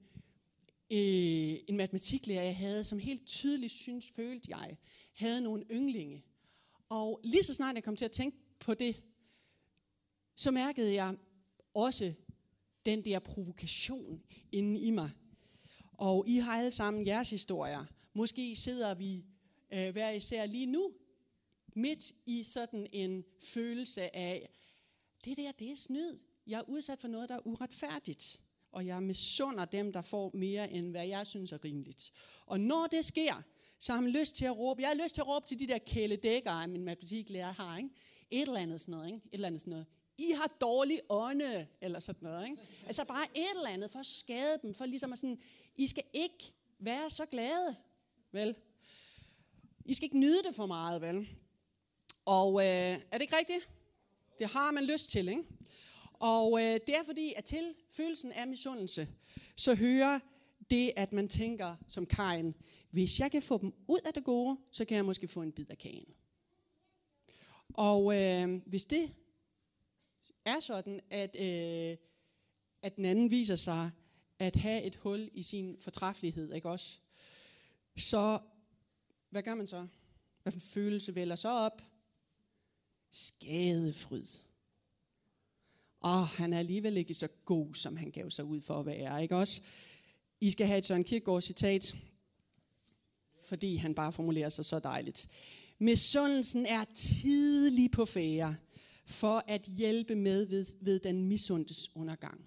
øh, 0.92 1.60
en 1.68 1.78
matematiklærer, 1.78 2.44
jeg 2.44 2.58
havde, 2.58 2.84
som 2.84 3.00
helt 3.00 3.26
tydeligt 3.26 3.74
synes, 3.74 4.10
følte 4.10 4.48
jeg, 4.50 4.78
havde 5.14 5.42
nogle 5.42 5.66
yndlinge. 5.72 6.24
Og 6.90 7.22
lige 7.24 7.44
så 7.44 7.54
snart 7.54 7.76
jeg 7.76 7.84
kom 7.84 7.96
til 7.96 8.06
at 8.06 8.12
tænke 8.12 8.38
på 8.60 8.74
det, 8.74 9.04
så 10.36 10.52
mærkede 10.52 10.94
jeg 10.94 11.16
også 11.74 12.14
den 12.86 13.06
der 13.06 13.20
provokation 13.20 14.24
inde 14.52 14.80
i 14.80 14.92
mig. 14.92 15.12
Og 15.94 16.28
I 16.28 16.38
har 16.38 16.58
alle 16.58 16.72
sammen 16.72 17.08
jeres 17.08 17.30
historier. 17.30 17.86
Måske 18.14 18.56
sidder 18.56 18.94
vi 18.94 19.26
øh, 19.74 19.92
hver 19.92 20.10
især 20.10 20.46
lige 20.46 20.66
nu 20.66 20.94
midt 21.76 22.12
i 22.26 22.44
sådan 22.44 22.88
en 22.92 23.24
følelse 23.44 24.16
af, 24.16 24.50
det 25.26 25.38
der, 25.38 25.52
det 25.52 25.72
er 25.72 25.76
snyd. 25.76 26.18
Jeg 26.48 26.58
er 26.58 26.70
udsat 26.70 27.02
for 27.02 27.08
noget, 27.08 27.30
der 27.30 27.36
er 27.36 27.48
uretfærdigt. 27.48 28.42
Og 28.72 28.86
jeg 28.86 29.04
misunder 29.04 29.66
dem, 29.66 29.94
der 29.94 30.02
får 30.02 30.32
mere, 30.34 30.72
end 30.72 30.92
hvad 30.92 31.08
jeg 31.08 31.28
synes 31.28 31.52
er 31.52 31.64
rimeligt. 31.64 32.12
Og 32.46 32.60
når 32.60 32.88
det 32.92 33.06
sker, 33.06 33.44
så 33.80 33.94
har 33.94 34.02
man 34.02 34.12
lyst 34.12 34.36
til 34.36 34.46
at 34.46 34.58
råbe. 34.58 34.82
Jeg 34.82 34.90
har 34.90 35.04
lyst 35.04 35.16
til 35.16 35.22
at 35.22 35.28
råbe 35.28 35.48
til 35.48 35.60
de 35.60 35.68
der 35.68 35.78
kæledækkere, 35.78 36.68
min 36.68 36.84
matematiklærer 36.84 37.52
har. 37.52 37.78
Ikke? 37.78 37.90
Et 38.32 38.42
eller 38.42 38.60
andet 38.60 38.82
sådan 38.82 38.92
noget. 38.92 39.08
Ikke? 39.08 39.18
Et 39.18 39.34
eller 39.34 39.48
andet 39.48 39.62
sådan 39.62 39.72
noget. 39.72 39.86
I 40.18 40.32
har 40.36 40.48
dårlig 40.62 41.02
ånde, 41.10 41.68
eller 41.82 42.00
sådan 42.00 42.30
noget. 42.30 42.46
Ikke? 42.46 42.58
Altså 42.86 43.06
bare 43.06 43.28
et 43.36 43.52
eller 43.56 43.70
andet 43.70 43.92
for 43.92 44.00
at 44.00 44.06
skade 44.06 44.60
dem, 44.62 44.74
for 44.74 44.86
ligesom 44.86 45.14
at 45.14 45.20
sådan, 45.20 45.40
I 45.76 45.88
skal 45.88 46.04
ikke 46.14 46.54
være 46.80 47.10
så 47.10 47.26
glade, 47.26 47.76
vel? 48.32 48.56
I 49.86 49.94
skal 49.94 50.06
ikke 50.06 50.20
nyde 50.20 50.44
det 50.44 50.56
for 50.56 50.66
meget, 50.66 51.02
vel? 51.02 51.30
Og 52.26 52.62
øh, 52.62 52.66
er 52.66 53.12
det 53.12 53.22
ikke 53.22 53.38
rigtigt? 53.38 53.70
Det 54.40 54.52
har 54.52 54.72
man 54.72 54.84
lyst 54.84 55.10
til, 55.12 55.28
ikke? 55.30 55.44
Og 56.14 56.60
øh, 56.62 56.74
det 56.88 56.96
er 56.96 57.04
fordi, 57.04 57.34
at 57.38 57.46
til 57.46 57.74
følelsen 57.92 58.32
af 58.32 58.48
misundelse, 58.48 59.08
så 59.56 59.76
hører 59.76 60.20
det, 60.70 60.92
at 60.96 61.14
man 61.14 61.28
tænker 61.28 61.76
som 61.88 62.06
Kain, 62.06 62.56
hvis 62.96 63.20
jeg 63.20 63.32
kan 63.32 63.42
få 63.42 63.58
dem 63.58 63.74
ud 63.88 64.00
af 64.06 64.14
det 64.14 64.24
gode, 64.24 64.58
så 64.72 64.86
kan 64.86 64.98
jeg 64.98 65.06
måske 65.06 65.28
få 65.28 65.42
en 65.42 65.52
bid 65.52 65.66
af 65.70 65.78
kagen. 65.78 66.14
Og 67.74 68.22
øh, 68.22 68.62
hvis 68.66 68.86
det 68.86 69.12
er 70.46 70.60
sådan, 70.60 71.02
at, 71.10 71.36
øh, 71.40 71.98
at 72.82 72.96
den 72.96 73.06
anden 73.06 73.32
viser 73.32 73.56
sig 73.56 73.92
at 74.40 74.56
have 74.56 74.84
et 74.84 74.96
hul 74.96 75.30
i 75.34 75.42
sin 75.42 75.78
fortræffelighed, 75.80 76.54
ikke 76.54 76.70
også? 76.70 77.00
Så 77.98 78.40
hvad 79.30 79.44
gør 79.44 79.56
man 79.56 79.68
så? 79.68 79.88
Hvad 80.44 80.54
for 80.54 80.58
en 80.58 80.62
følelse 80.62 81.16
vælger 81.16 81.36
så 81.36 81.50
op? 81.50 81.82
Skadefryd. 83.12 84.26
Åh, 86.04 86.28
han 86.38 86.54
er 86.54 86.60
alligevel 86.60 86.98
ikke 86.98 87.14
så 87.14 87.28
god, 87.28 87.74
som 87.74 87.98
han 87.98 88.12
gav 88.12 88.30
sig 88.30 88.46
ud 88.46 88.62
for 88.62 88.80
at 88.80 88.86
være, 88.86 89.24
ikke 89.24 89.36
også? 89.36 89.62
I 90.42 90.52
skal 90.52 90.68
have 90.68 90.78
et 90.78 90.86
Søren 90.86 91.04
Kierkegaard 91.04 91.42
citat, 91.42 91.96
fordi 93.50 93.76
han 93.76 93.96
bare 93.96 94.12
formulerer 94.12 94.50
sig 94.50 94.66
så 94.66 94.80
dejligt. 94.80 95.30
Misundelsen 95.80 96.66
er 96.66 96.84
tidlig 96.94 97.92
på 97.92 98.06
fære 98.06 98.56
for 99.06 99.44
at 99.48 99.62
hjælpe 99.62 100.16
med 100.16 100.46
ved, 100.46 100.66
ved 100.82 101.00
den 101.00 101.28
misundes 101.28 101.96
undergang. 101.96 102.42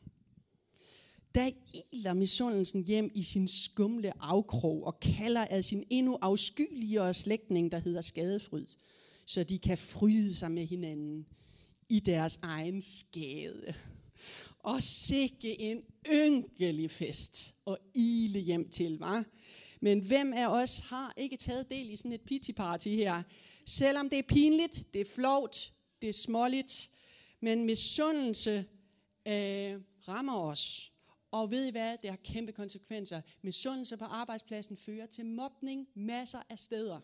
Da 1.35 1.51
iler 1.93 2.13
misundelsen 2.13 2.85
hjem 2.85 3.11
i 3.15 3.23
sin 3.23 3.49
skumle 3.49 4.23
afkrog 4.23 4.85
og 4.85 5.01
kalder 5.01 5.45
af 5.45 5.65
sin 5.65 5.85
endnu 5.91 6.19
afskyeligere 6.21 7.15
slægtning, 7.15 7.73
der 7.73 7.79
hedder 7.79 8.01
skadefryd, 8.01 8.67
så 9.27 9.45
de 9.45 9.59
kan 9.59 9.79
fryde 9.79 10.35
sig 10.35 10.51
med 10.51 10.67
hinanden 10.67 11.27
i 11.89 12.01
deres 12.01 12.39
egen 12.43 12.83
skade. 12.83 13.75
Og 14.59 14.83
sikke 14.83 15.61
en 15.61 15.83
ynkelig 16.13 16.91
fest 16.91 17.55
og 17.65 17.79
ile 17.95 18.39
hjem 18.39 18.69
til, 18.69 18.99
var. 18.99 19.25
Men 19.81 20.01
hvem 20.01 20.33
af 20.33 20.47
os 20.47 20.79
har 20.79 21.15
ikke 21.17 21.37
taget 21.37 21.71
del 21.71 21.91
i 21.91 21.97
sådan 21.97 22.13
et 22.13 22.23
pity 22.23 22.51
party 22.51 22.89
her? 22.89 23.23
Selvom 23.67 24.11
det 24.11 24.19
er 24.19 24.23
pinligt, 24.23 24.87
det 24.93 25.01
er 25.01 25.11
flovt, 25.15 25.73
det 26.03 26.09
er 26.09 26.13
småligt, 26.13 26.91
men 27.41 27.65
misundelse 27.65 28.65
øh, 29.27 29.81
rammer 30.09 30.41
os. 30.41 30.93
Og 31.31 31.51
ved 31.51 31.67
I 31.67 31.71
hvad? 31.71 31.99
Det 31.99 32.11
har 32.11 32.17
kæmpe 32.17 32.53
konsekvenser. 32.53 33.21
Misundelse 33.43 33.97
på 33.97 34.05
arbejdspladsen 34.05 34.77
fører 34.77 35.07
til 35.07 35.27
mobning 35.27 35.89
masser 35.95 36.43
af 36.51 36.59
steder. 36.59 37.01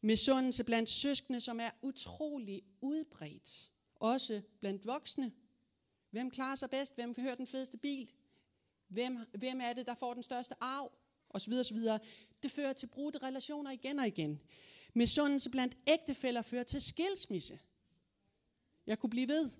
Misundelse 0.00 0.64
blandt 0.64 0.90
søskende, 0.90 1.40
som 1.40 1.60
er 1.60 1.70
utrolig 1.82 2.62
udbredt. 2.80 3.72
Også 3.94 4.42
blandt 4.60 4.86
voksne. 4.86 5.32
Hvem 6.10 6.30
klarer 6.30 6.54
sig 6.54 6.70
bedst? 6.70 6.94
Hvem 6.94 7.14
kan 7.14 7.24
høre 7.24 7.36
den 7.36 7.46
fedeste 7.46 7.78
bil? 7.78 8.10
Hvem, 8.88 9.18
hvem 9.38 9.60
er 9.60 9.72
det, 9.72 9.86
der 9.86 9.94
får 9.94 10.14
den 10.14 10.22
største 10.22 10.54
arv? 10.60 10.92
Og 11.30 11.40
så 11.40 11.50
videre, 11.50 11.64
så 11.64 11.74
videre. 11.74 11.98
Det 12.42 12.50
fører 12.50 12.72
til 12.72 12.86
brudte 12.86 13.18
relationer 13.18 13.70
igen 13.70 13.98
og 13.98 14.06
igen. 14.06 14.40
Misundelse 14.94 15.50
blandt 15.50 15.76
ægtefæller 15.86 16.42
fører 16.42 16.62
til 16.62 16.80
skilsmisse. 16.80 17.58
Jeg 18.86 18.98
kunne 18.98 19.10
blive 19.10 19.28
ved. 19.28 19.50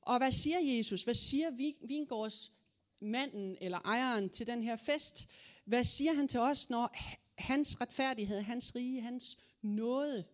Og 0.00 0.18
hvad 0.18 0.32
siger 0.32 0.58
Jesus? 0.58 1.04
Hvad 1.04 1.14
siger 1.14 1.74
Vingårds 1.86 2.52
manden 3.00 3.56
eller 3.60 3.78
ejeren 3.78 4.28
til 4.28 4.46
den 4.46 4.62
her 4.62 4.76
fest? 4.76 5.28
Hvad 5.64 5.84
siger 5.84 6.12
han 6.12 6.28
til 6.28 6.40
os, 6.40 6.70
når 6.70 6.96
hans 7.38 7.80
retfærdighed, 7.80 8.40
hans 8.40 8.74
rige, 8.74 9.00
hans 9.00 9.38
nåde, 9.62 10.24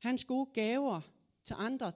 hans 0.00 0.24
gode 0.24 0.50
gaver 0.54 1.00
til 1.44 1.56
andre, 1.58 1.92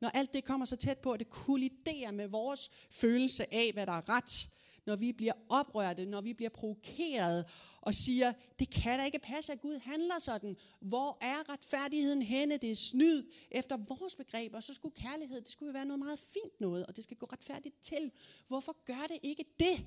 når 0.00 0.08
alt 0.08 0.32
det 0.32 0.44
kommer 0.44 0.66
så 0.66 0.76
tæt 0.76 0.98
på, 0.98 1.12
at 1.12 1.20
det 1.20 1.28
kolliderer 1.28 2.10
med 2.10 2.26
vores 2.28 2.70
følelse 2.90 3.54
af, 3.54 3.72
hvad 3.72 3.86
der 3.86 3.92
er 3.92 4.08
ret, 4.08 4.48
når 4.86 4.96
vi 4.96 5.12
bliver 5.12 5.32
oprørte, 5.48 6.06
når 6.06 6.20
vi 6.20 6.32
bliver 6.32 6.48
provokeret 6.48 7.46
og 7.80 7.94
siger, 7.94 8.32
det 8.58 8.70
kan 8.70 8.98
da 8.98 9.04
ikke 9.04 9.18
passe, 9.18 9.52
at 9.52 9.60
Gud 9.60 9.78
handler 9.78 10.18
sådan. 10.18 10.56
Hvor 10.80 11.18
er 11.20 11.52
retfærdigheden 11.52 12.22
henne? 12.22 12.56
Det 12.56 12.70
er 12.70 12.74
snyd. 12.74 13.30
Efter 13.50 13.76
vores 13.76 14.16
begreber, 14.16 14.60
så 14.60 14.74
skulle 14.74 14.94
kærlighed, 14.94 15.40
det 15.40 15.50
skulle 15.50 15.68
jo 15.68 15.72
være 15.72 15.84
noget 15.84 15.98
meget 15.98 16.18
fint 16.18 16.60
noget, 16.60 16.86
og 16.86 16.96
det 16.96 17.04
skal 17.04 17.16
gå 17.16 17.26
retfærdigt 17.32 17.80
til. 17.80 18.10
Hvorfor 18.48 18.76
gør 18.84 19.06
det 19.08 19.18
ikke 19.22 19.44
det? 19.58 19.86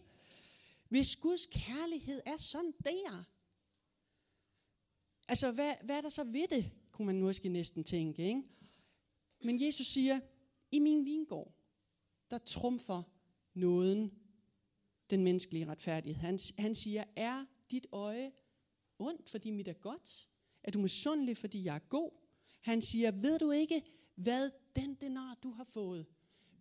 Hvis 0.90 1.16
Guds 1.16 1.46
kærlighed 1.46 2.22
er 2.26 2.38
sådan 2.38 2.74
der. 2.86 3.24
Altså, 5.28 5.52
hvad, 5.52 5.74
hvad 5.84 5.96
er 5.96 6.02
der 6.02 6.10
så 6.10 6.24
ved 6.24 6.48
det, 6.48 6.72
kunne 6.92 7.06
man 7.06 7.22
måske 7.22 7.50
næsten 7.50 7.84
tænke, 7.84 8.28
ikke? 8.28 8.44
Men 9.44 9.66
Jesus 9.66 9.88
siger, 9.88 10.20
i 10.72 10.80
min 10.80 11.06
vingård, 11.06 11.54
der 12.32 12.38
trumfer 12.38 13.04
nåden 13.54 14.12
den 15.10 15.24
menneskelige 15.24 15.65
retfærdighed. 15.65 16.22
Han, 16.22 16.39
han 16.60 16.76
siger, 16.76 17.04
er 17.15 17.46
dit 17.72 17.88
øje 17.91 18.32
ondt, 19.00 19.30
fordi 19.30 19.52
mit 19.52 19.67
er 19.67 19.74
godt? 19.74 20.28
Er 20.63 20.72
du 20.72 20.80
misundelig, 20.80 21.38
fordi 21.38 21.63
jeg 21.63 21.76
er 21.76 21.80
god? 21.89 22.12
Han 22.62 22.82
siger, 22.82 23.12
ved 23.12 23.39
du 23.39 23.52
ikke, 23.52 23.82
hvad 24.15 24.52
den 24.76 24.96
denar, 24.96 25.38
du 25.43 25.52
har 25.52 25.63
fået, 25.63 26.06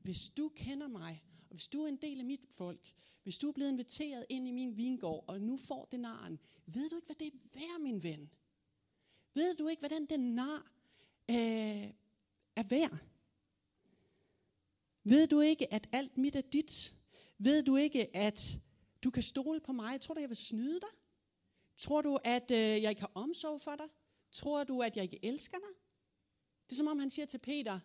hvis 0.03 0.29
du 0.29 0.49
kender 0.55 0.89
mig, 0.89 1.25
og 1.51 1.55
hvis 1.57 1.69
du 1.69 1.83
er 1.83 1.89
en 1.89 1.97
del 1.97 2.19
af 2.19 2.25
mit 2.25 2.41
folk, 2.51 2.95
hvis 3.23 3.39
du 3.39 3.49
er 3.49 3.53
blevet 3.53 3.71
inviteret 3.71 4.27
ind 4.29 4.49
i 4.49 4.51
min 4.51 4.77
vingård, 4.77 5.25
og 5.29 5.41
nu 5.41 5.57
får 5.57 5.89
denaren, 5.93 6.39
ved 6.67 6.91
du 6.91 6.97
ikke, 6.97 7.07
hvad 7.07 7.17
det 7.17 7.27
er 7.27 7.39
værd, 7.55 7.81
min 7.81 8.03
ven? 8.03 8.31
Ved 9.35 9.57
du 9.57 9.69
ikke, 9.69 9.81
hvad 9.81 9.91
den 9.91 10.07
denar 10.07 10.73
øh, 11.31 11.91
er 12.57 12.63
værd? 12.63 12.99
Ved 15.05 15.27
du 15.27 15.41
ikke, 15.41 15.75
at 15.75 15.89
alt 15.93 16.19
mit 16.19 16.37
er 16.37 16.41
dit? 16.41 16.96
Ved 17.39 17.63
du 17.63 17.77
ikke, 17.77 18.17
at 18.17 18.61
Du 19.07 19.11
kan 19.11 19.23
stole 19.23 19.61
på 19.61 19.73
mig. 19.73 20.01
Tror 20.01 20.15
du, 20.15 20.21
jeg 20.21 20.29
vil 20.29 20.37
snyde 20.37 20.81
dig? 20.81 20.89
Tror 21.77 22.03
du, 22.03 22.19
at 22.25 22.51
øh, 22.51 22.59
jeg 22.59 22.91
ikke 22.91 23.01
har 23.01 23.13
omsorg 23.15 23.61
for 23.61 23.77
dig? 23.77 23.87
Tror 24.33 24.65
du, 24.65 24.81
at 24.81 24.97
jeg 24.97 25.03
ikke 25.05 25.25
elsker 25.25 25.59
dig? 25.59 25.75
Det 26.65 26.73
er 26.73 26.77
som 26.77 26.87
om 26.87 26.99
han 26.99 27.11
siger 27.11 27.27
til 27.27 27.39
Peter, 27.39 27.81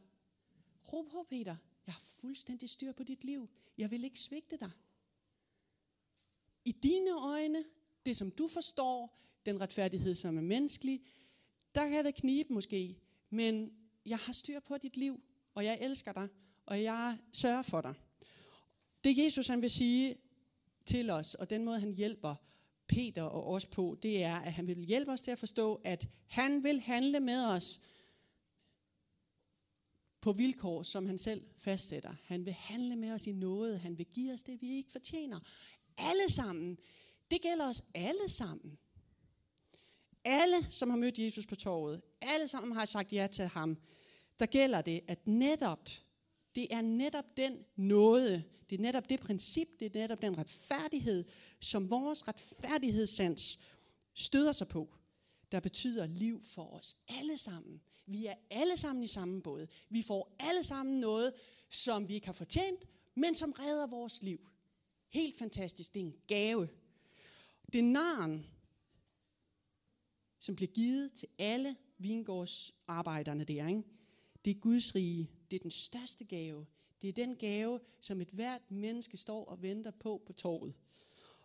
ro 0.93 1.01
på 1.01 1.25
Peter, 1.29 1.55
jeg 1.85 1.93
har 1.93 2.01
fuldstændig 2.01 2.69
styr 2.69 2.91
på 2.91 3.03
dit 3.03 3.23
liv. 3.23 3.49
Jeg 3.77 3.91
vil 3.91 4.03
ikke 4.03 4.19
svigte 4.19 4.57
dig. 4.57 4.71
I 6.65 6.71
dine 6.71 7.11
øjne, 7.11 7.63
det 8.05 8.15
som 8.15 8.31
du 8.31 8.47
forstår, 8.47 9.19
den 9.45 9.61
retfærdighed, 9.61 10.15
som 10.15 10.37
er 10.37 10.41
menneskelig, 10.41 11.05
der 11.75 11.89
kan 11.89 12.05
det 12.05 12.15
knibe 12.15 12.53
måske, 12.53 12.99
men 13.29 13.73
jeg 14.05 14.17
har 14.17 14.33
styr 14.33 14.59
på 14.59 14.77
dit 14.77 14.97
liv, 14.97 15.23
og 15.53 15.65
jeg 15.65 15.77
elsker 15.81 16.13
dig, 16.13 16.27
og 16.65 16.83
jeg 16.83 17.17
sørger 17.33 17.61
for 17.63 17.81
dig. 17.81 17.95
Det 19.03 19.17
Jesus 19.17 19.47
han 19.47 19.61
vil 19.61 19.69
sige 19.69 20.15
til 20.85 21.09
os, 21.09 21.35
og 21.35 21.49
den 21.49 21.65
måde 21.65 21.79
han 21.79 21.93
hjælper 21.93 22.35
Peter 22.87 23.23
og 23.23 23.47
os 23.47 23.65
på, 23.65 23.97
det 24.03 24.23
er, 24.23 24.35
at 24.35 24.53
han 24.53 24.67
vil 24.67 24.77
hjælpe 24.77 25.11
os 25.11 25.21
til 25.21 25.31
at 25.31 25.39
forstå, 25.39 25.81
at 25.83 26.09
han 26.27 26.63
vil 26.63 26.79
handle 26.79 27.19
med 27.19 27.45
os 27.45 27.79
på 30.21 30.31
vilkår, 30.31 30.83
som 30.83 31.05
han 31.05 31.17
selv 31.17 31.43
fastsætter. 31.57 32.15
Han 32.25 32.45
vil 32.45 32.53
handle 32.53 32.95
med 32.95 33.11
os 33.11 33.27
i 33.27 33.31
noget. 33.31 33.79
Han 33.79 33.97
vil 33.97 34.05
give 34.05 34.33
os 34.33 34.43
det, 34.43 34.61
vi 34.61 34.75
ikke 34.75 34.91
fortjener. 34.91 35.39
Alle 35.97 36.31
sammen. 36.31 36.77
Det 37.31 37.41
gælder 37.41 37.69
os 37.69 37.83
alle 37.93 38.29
sammen. 38.29 38.77
Alle, 40.23 40.67
som 40.69 40.89
har 40.89 40.97
mødt 40.97 41.19
Jesus 41.19 41.47
på 41.47 41.55
torvet, 41.55 42.01
alle 42.21 42.47
sammen 42.47 42.71
har 42.75 42.85
sagt 42.85 43.13
ja 43.13 43.27
til 43.31 43.45
ham, 43.45 43.77
der 44.39 44.45
gælder 44.45 44.81
det, 44.81 45.01
at 45.07 45.27
netop, 45.27 45.89
det 46.55 46.73
er 46.73 46.81
netop 46.81 47.37
den 47.37 47.57
nåde, 47.75 48.43
det 48.69 48.77
er 48.77 48.81
netop 48.81 49.09
det 49.09 49.19
princip, 49.19 49.67
det 49.79 49.95
er 49.95 49.99
netop 49.99 50.21
den 50.21 50.37
retfærdighed, 50.37 51.25
som 51.59 51.89
vores 51.89 52.27
retfærdighedssans 52.27 53.59
støder 54.13 54.51
sig 54.51 54.67
på, 54.67 54.93
der 55.51 55.59
betyder 55.59 56.05
liv 56.05 56.43
for 56.43 56.73
os 56.73 56.97
alle 57.07 57.37
sammen. 57.37 57.81
Vi 58.05 58.25
er 58.25 58.35
alle 58.49 58.77
sammen 58.77 59.03
i 59.03 59.07
samme 59.07 59.41
båd. 59.41 59.67
Vi 59.89 60.01
får 60.01 60.35
alle 60.39 60.63
sammen 60.63 60.99
noget, 60.99 61.33
som 61.69 62.07
vi 62.07 62.13
ikke 62.13 62.27
har 62.27 62.33
fortjent, 62.33 62.87
men 63.15 63.35
som 63.35 63.51
redder 63.51 63.87
vores 63.87 64.23
liv. 64.23 64.49
Helt 65.09 65.37
fantastisk. 65.37 65.93
Det 65.93 65.99
er 65.99 66.05
en 66.05 66.15
gave. 66.27 66.69
Det 67.73 67.79
er 67.79 67.83
naren, 67.83 68.45
som 70.39 70.55
bliver 70.55 70.71
givet 70.71 71.13
til 71.13 71.27
alle 71.37 71.75
vingårdsarbejderne 71.97 73.43
der. 73.43 73.67
Ikke? 73.67 73.83
Det 74.45 74.51
er 74.55 74.59
Guds 74.59 74.95
rige. 74.95 75.29
Det 75.51 75.57
er 75.57 75.61
den 75.61 75.71
største 75.71 76.25
gave. 76.25 76.65
Det 77.01 77.07
er 77.07 77.13
den 77.13 77.35
gave, 77.35 77.79
som 78.01 78.21
et 78.21 78.29
hvert 78.29 78.71
menneske 78.71 79.17
står 79.17 79.45
og 79.45 79.61
venter 79.61 79.91
på 79.91 80.21
på 80.25 80.33
torvet. 80.33 80.73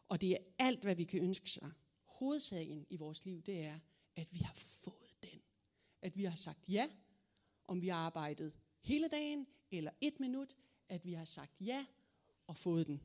Og 0.08 0.20
det 0.20 0.32
er 0.32 0.38
alt, 0.58 0.82
hvad 0.82 0.94
vi 0.94 1.04
kan 1.04 1.20
ønske 1.20 1.50
sig. 1.50 1.70
Hovedsagen 2.04 2.86
i 2.90 2.96
vores 2.96 3.24
liv, 3.24 3.42
det 3.42 3.60
er, 3.60 3.78
at 4.16 4.34
vi 4.34 4.38
har 4.38 4.54
fået 4.54 5.22
den. 5.22 5.40
At 6.02 6.16
vi 6.16 6.24
har 6.24 6.36
sagt 6.36 6.68
ja, 6.68 6.88
om 7.66 7.82
vi 7.82 7.88
har 7.88 7.96
arbejdet 7.96 8.52
hele 8.80 9.08
dagen 9.08 9.46
eller 9.70 9.90
et 10.00 10.20
minut, 10.20 10.56
at 10.88 11.04
vi 11.04 11.12
har 11.12 11.24
sagt 11.24 11.52
ja 11.60 11.86
og 12.46 12.56
fået 12.56 12.86
den 12.86 13.02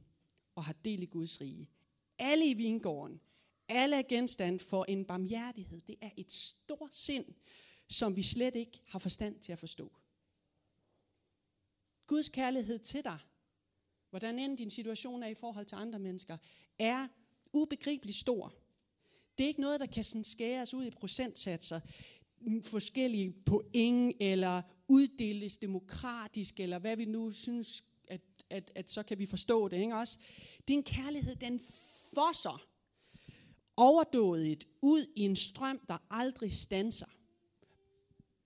og 0.56 0.64
har 0.64 0.76
del 0.86 1.04
i 1.04 1.06
Guds 1.06 1.42
rige. 1.42 1.70
Alle 2.18 2.50
i 2.50 2.54
vingården, 2.54 3.22
alle 3.68 3.96
er 3.96 4.04
genstand 4.10 4.60
for 4.60 4.86
en 4.86 5.06
barmhjertighed. 5.06 5.82
Det 5.82 5.96
er 6.02 6.10
et 6.18 6.32
stort 6.32 6.96
sind, 6.96 7.26
som 7.88 8.16
vi 8.16 8.24
slet 8.24 8.56
ikke 8.56 8.82
har 8.86 9.00
forstand 9.00 9.40
til 9.40 9.52
at 9.52 9.60
forstå. 9.60 9.92
Guds 12.08 12.30
kærlighed 12.30 12.80
til 12.80 13.04
dig, 13.04 13.20
hvordan 14.10 14.40
end 14.40 14.58
din 14.58 14.70
situation 14.70 15.24
er 15.24 15.28
i 15.28 15.36
forhold 15.36 15.66
til 15.66 15.76
andre 15.76 16.00
mennesker, 16.00 16.38
er 16.80 17.08
ubegribeligt 17.54 18.18
stor. 18.18 18.54
Det 19.38 19.44
er 19.44 19.48
ikke 19.48 19.62
noget, 19.62 19.80
der 19.80 19.86
kan 19.86 20.04
sådan 20.04 20.24
skæres 20.24 20.74
ud 20.74 20.86
i 20.86 20.90
procentsatser, 20.90 21.80
mm, 22.42 22.64
forskellige 22.64 23.32
point, 23.46 24.16
eller 24.20 24.62
uddeles 24.88 25.58
demokratisk, 25.58 26.60
eller 26.60 26.80
hvad 26.80 26.98
vi 26.98 27.06
nu 27.06 27.32
synes, 27.32 27.84
at, 28.08 28.22
at, 28.50 28.72
at 28.76 28.90
så 28.90 29.04
kan 29.04 29.20
vi 29.20 29.26
forstå 29.26 29.68
det. 29.68 29.78
Ikke 29.78 29.96
også? 29.96 30.18
Din 30.68 30.84
kærlighed, 30.84 31.36
den 31.36 31.60
fosser 32.16 32.68
overdådigt 33.78 34.68
ud 34.82 35.06
i 35.16 35.22
en 35.22 35.36
strøm, 35.36 35.80
der 35.90 35.98
aldrig 36.10 36.52
stanser. 36.52 37.06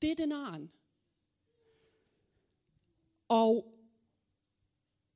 Det 0.02 0.12
er 0.12 0.16
den 0.16 0.32
arn. 0.32 0.72
Og 3.28 3.80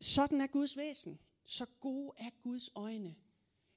sådan 0.02 0.41
er 0.41 0.48
Guds 0.48 0.78
væsen. 0.78 1.19
Så 1.43 1.65
gode 1.80 2.12
er 2.17 2.30
Guds 2.43 2.69
øjne. 2.76 3.15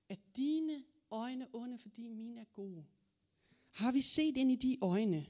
At 0.09 0.19
dine 0.37 0.85
øjne 1.11 1.47
onde, 1.53 1.79
fordi 1.79 2.09
mine 2.09 2.41
er 2.41 2.45
gode. 2.45 2.85
Har 3.71 3.93
vi 3.93 4.01
set 4.01 4.37
ind 4.37 4.53
i 4.53 4.57
de 4.57 4.79
øjne? 4.83 5.27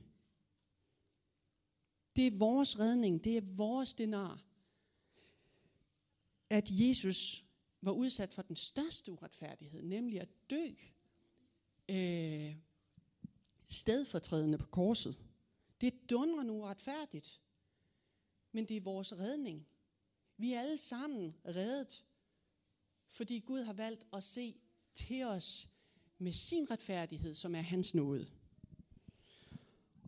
Det 2.17 2.27
er 2.27 2.39
vores 2.39 2.79
redning, 2.79 3.25
det 3.25 3.37
er 3.37 3.41
vores 3.41 3.95
denar. 3.95 4.45
At 6.51 6.69
Jesus 6.71 7.45
var 7.81 7.93
udsat 7.93 8.35
for 8.35 8.43
den 8.43 8.57
største 8.57 9.13
uretfærdighed, 9.13 9.83
nemlig 9.83 10.21
at 10.21 10.29
dø 10.51 10.69
øh, 11.89 12.57
stedfortrædende 13.67 14.59
på 14.59 14.67
korset. 14.67 15.17
Det 15.81 15.95
er 15.95 15.99
dundrende 16.11 16.53
uretfærdigt, 16.53 17.41
men 18.53 18.65
det 18.65 18.77
er 18.77 18.81
vores 18.81 19.19
redning. 19.19 19.67
Vi 20.37 20.53
er 20.53 20.61
alle 20.61 20.79
sammen 20.79 21.35
reddet, 21.47 22.05
fordi 23.09 23.39
Gud 23.39 23.63
har 23.63 23.73
valgt 23.73 24.07
at 24.13 24.25
se 24.25 24.55
til 24.95 25.25
os 25.25 25.69
med 26.19 26.33
sin 26.33 26.71
retfærdighed, 26.71 27.35
som 27.35 27.55
er 27.55 27.61
hans 27.61 27.95
nåde. 27.95 28.27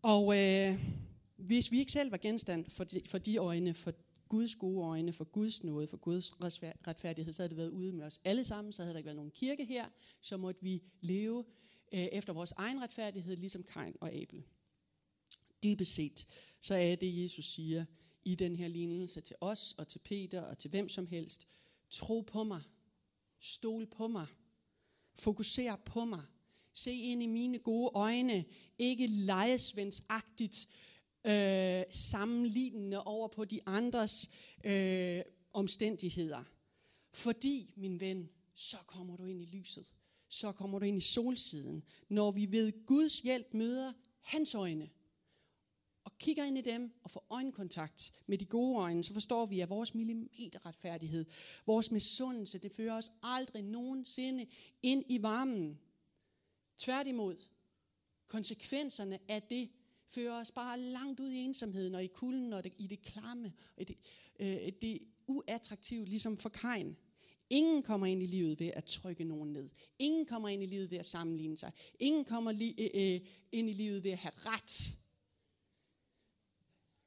Og 0.03 0.39
øh, 0.39 0.81
hvis 1.37 1.71
vi 1.71 1.79
ikke 1.79 1.93
selv 1.93 2.11
var 2.11 2.17
genstand 2.17 2.71
for 2.71 2.85
de, 2.85 3.03
for 3.07 3.19
de 3.19 3.37
øjne, 3.37 3.75
for 3.75 3.93
Guds 4.29 4.55
gode 4.55 4.87
øjne, 4.87 5.13
for 5.13 5.25
Guds 5.25 5.65
nåde, 5.65 5.87
for 5.87 5.97
Guds 5.97 6.33
retfærdighed, 6.87 7.33
så 7.33 7.43
havde 7.43 7.51
det 7.51 7.57
været 7.57 7.71
ude 7.71 7.93
med 7.93 8.05
os 8.07 8.21
alle 8.25 8.45
sammen, 8.45 8.73
så 8.73 8.83
havde 8.83 8.93
der 8.93 8.99
ikke 8.99 9.07
været 9.07 9.17
nogen 9.17 9.31
kirke 9.31 9.65
her, 9.65 9.89
så 10.21 10.37
måtte 10.37 10.63
vi 10.63 10.83
leve 11.01 11.45
øh, 11.93 12.01
efter 12.01 12.33
vores 12.33 12.53
egen 12.53 12.83
retfærdighed, 12.83 13.37
ligesom 13.37 13.63
Kain 13.63 13.95
og 14.01 14.13
Abel. 14.13 14.43
Dybest 15.63 15.95
set, 15.95 16.27
så 16.61 16.75
er 16.75 16.95
det, 16.95 17.23
Jesus 17.23 17.45
siger 17.45 17.85
i 18.25 18.35
den 18.35 18.57
her 18.57 18.69
lignelse 18.69 19.21
til 19.21 19.37
os 19.41 19.75
og 19.79 19.89
til 19.89 19.99
Peter 19.99 20.41
og 20.41 20.59
til 20.59 20.71
hvem 20.71 20.89
som 20.89 21.07
helst. 21.07 21.49
Tro 21.91 22.21
på 22.21 22.45
mig. 22.45 22.63
Stol 23.41 23.87
på 23.87 24.09
mig. 24.09 24.27
Fokuser 25.15 25.77
på 25.77 26.05
mig. 26.05 26.23
Se 26.73 26.93
ind 26.93 27.23
i 27.23 27.27
mine 27.27 27.59
gode 27.59 27.91
øjne. 27.95 28.45
Ikke 28.79 29.07
lejesvensagtigt 29.07 30.69
øh, 31.25 31.83
sammenlignende 31.91 33.03
over 33.03 33.29
på 33.29 33.45
de 33.45 33.61
andres 33.67 34.31
øh, 34.65 35.23
omstændigheder. 35.53 36.45
Fordi, 37.13 37.73
min 37.77 38.01
ven, 38.01 38.29
så 38.55 38.77
kommer 38.87 39.17
du 39.17 39.25
ind 39.25 39.43
i 39.43 39.45
lyset. 39.45 39.93
Så 40.29 40.53
kommer 40.53 40.79
du 40.79 40.85
ind 40.85 40.97
i 40.97 41.01
solsiden. 41.01 41.85
Når 42.09 42.31
vi 42.31 42.53
ved 42.53 42.87
Guds 42.87 43.21
hjælp 43.21 43.55
møder 43.55 43.93
hans 44.21 44.55
øjne, 44.55 44.91
og 46.15 46.19
kigger 46.19 46.45
ind 46.45 46.59
i 46.59 46.61
dem 46.61 46.93
og 47.03 47.11
får 47.11 47.27
øjenkontakt 47.31 48.13
med 48.27 48.39
de 48.39 48.45
gode 48.45 48.79
øjne, 48.79 49.05
så 49.05 49.13
forstår 49.13 49.47
vi, 49.47 49.61
at 49.61 49.71
vores 49.71 49.95
millimeterretfærdighed, 49.95 51.25
vores 51.67 51.91
misundelse, 51.91 52.59
det 52.59 52.73
fører 52.73 52.97
os 52.97 53.13
aldrig 53.23 53.63
nogensinde 53.63 54.47
ind 54.83 55.05
i 55.09 55.23
varmen. 55.23 55.79
Tværtimod, 56.79 57.37
konsekvenserne 58.29 59.19
af 59.29 59.43
det 59.43 59.71
fører 60.09 60.41
os 60.41 60.51
bare 60.51 60.81
langt 60.81 61.21
ud 61.21 61.31
i 61.31 61.39
ensomheden 61.39 61.95
og 61.95 62.05
i 62.05 62.07
kulden 62.07 62.53
og 62.53 62.65
det, 62.65 62.73
i 62.79 62.87
det 62.87 63.03
klamme 63.03 63.53
og 63.77 63.89
det, 63.89 63.97
øh, 64.41 64.73
det 64.81 64.99
uattraktive, 65.27 66.05
ligesom 66.05 66.37
for 66.37 66.49
Kain. 66.49 66.97
Ingen 67.51 67.83
kommer 67.83 68.07
ind 68.07 68.23
i 68.23 68.27
livet 68.27 68.61
ved 68.61 68.71
at 68.75 68.85
trykke 68.85 69.25
nogen 69.25 69.53
ned. 69.53 69.69
Ingen 69.99 70.27
kommer 70.27 70.49
ind 70.49 70.63
i 70.63 70.67
livet 70.67 70.91
ved 70.91 70.99
at 70.99 71.07
sammenligne 71.07 71.57
sig. 71.57 71.73
Ingen 71.99 72.25
kommer 72.25 72.53
li, 72.53 72.75
øh, 72.79 73.15
øh, 73.15 73.21
ind 73.53 73.71
i 73.71 73.73
livet 73.73 74.05
ved 74.05 74.11
at 74.11 74.19
have 74.19 74.33
ret. 74.37 74.99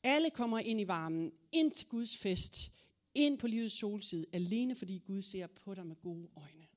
Alle 0.08 0.30
kommer 0.30 0.60
ind 0.60 0.82
i 0.82 0.88
varmen, 0.88 1.34
ind 1.52 1.72
til 1.72 1.88
Guds 1.88 2.18
fest, 2.18 2.72
ind 3.14 3.38
på 3.38 3.48
livets 3.48 3.80
solside, 3.80 4.26
alene 4.34 4.76
fordi 4.76 4.98
Gud 4.98 5.22
ser 5.22 5.48
på 5.48 5.76
dig 5.76 5.86
med 5.86 5.96
gode 5.96 6.30
øjne. 6.36 6.68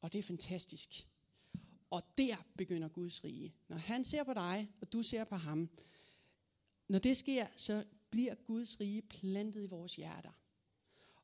Og 0.00 0.12
det 0.12 0.18
er 0.18 0.22
fantastisk. 0.22 1.08
Og 1.90 2.02
der 2.18 2.46
begynder 2.56 2.88
Guds 2.88 3.24
rige. 3.24 3.54
Når 3.68 3.76
han 3.76 4.04
ser 4.04 4.24
på 4.24 4.34
dig, 4.34 4.70
og 4.80 4.92
du 4.92 5.02
ser 5.02 5.24
på 5.24 5.36
ham, 5.36 5.70
når 6.88 6.98
det 6.98 7.16
sker, 7.16 7.46
så 7.56 7.84
bliver 8.10 8.34
Guds 8.34 8.80
rige 8.80 9.02
plantet 9.02 9.62
i 9.62 9.66
vores 9.66 9.96
hjerter. 9.96 10.40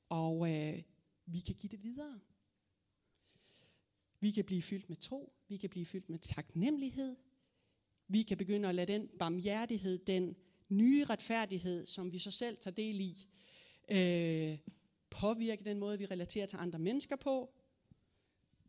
Og 0.09 0.53
øh, 0.53 0.83
vi 1.27 1.41
kan 1.41 1.55
give 1.55 1.71
det 1.71 1.83
videre. 1.83 2.21
Vi 4.21 4.31
kan 4.31 4.45
blive 4.45 4.63
fyldt 4.63 4.89
med 4.89 4.97
tro, 4.97 5.33
vi 5.49 5.57
kan 5.57 5.71
blive 5.71 5.87
fyldt 5.87 6.09
med 6.09 6.19
taknemmelighed, 6.19 7.17
vi 8.11 8.23
kan 8.23 8.39
begynde 8.39 8.69
at 8.69 8.75
lade 8.75 8.93
den 8.93 9.09
barmhjertighed, 9.19 9.99
den 9.99 10.37
nye 10.69 11.05
retfærdighed, 11.05 11.87
som 11.87 12.13
vi 12.13 12.19
så 12.19 12.31
selv 12.31 12.57
tager 12.57 12.75
del 12.75 13.01
i, 13.01 13.27
øh, 13.91 14.59
påvirke 15.11 15.65
den 15.65 15.79
måde, 15.79 15.99
vi 15.99 16.07
relaterer 16.07 16.47
til 16.47 16.57
andre 16.57 16.79
mennesker 16.79 17.17
på, 17.17 17.55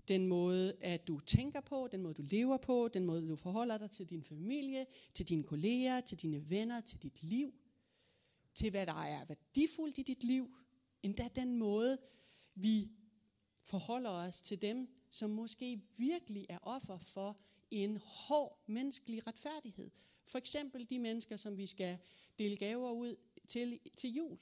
den 0.07 0.27
måde, 0.27 0.73
at 0.81 1.07
du 1.07 1.19
tænker 1.19 1.61
på, 1.61 1.87
den 1.91 2.01
måde, 2.01 2.13
du 2.13 2.21
lever 2.21 2.57
på, 2.57 2.89
den 2.93 3.05
måde, 3.05 3.29
du 3.29 3.35
forholder 3.35 3.77
dig 3.77 3.91
til 3.91 4.09
din 4.09 4.23
familie, 4.23 4.85
til 5.13 5.29
dine 5.29 5.43
kolleger, 5.43 6.01
til 6.01 6.21
dine 6.21 6.49
venner, 6.49 6.81
til 6.81 7.03
dit 7.03 7.23
liv, 7.23 7.53
til 8.53 8.69
hvad 8.69 8.85
der 8.85 9.03
er 9.03 9.25
værdifuldt 9.25 9.97
i 9.97 10.03
dit 10.03 10.23
liv, 10.23 10.55
endda 11.03 11.29
den 11.35 11.55
måde, 11.55 11.97
vi 12.55 12.91
forholder 13.63 14.09
os 14.09 14.41
til 14.41 14.61
dem, 14.61 14.87
som 15.11 15.29
måske 15.29 15.81
virkelig 15.97 16.45
er 16.49 16.59
offer 16.61 16.97
for 16.97 17.37
en 17.71 17.97
hård 18.03 18.63
menneskelig 18.67 19.27
retfærdighed. 19.27 19.89
For 20.25 20.37
eksempel 20.37 20.89
de 20.89 20.99
mennesker, 20.99 21.37
som 21.37 21.57
vi 21.57 21.65
skal 21.65 21.97
dele 22.37 22.57
gaver 22.57 22.91
ud 22.91 23.15
til, 23.47 23.79
til 23.95 24.13
jul. 24.13 24.37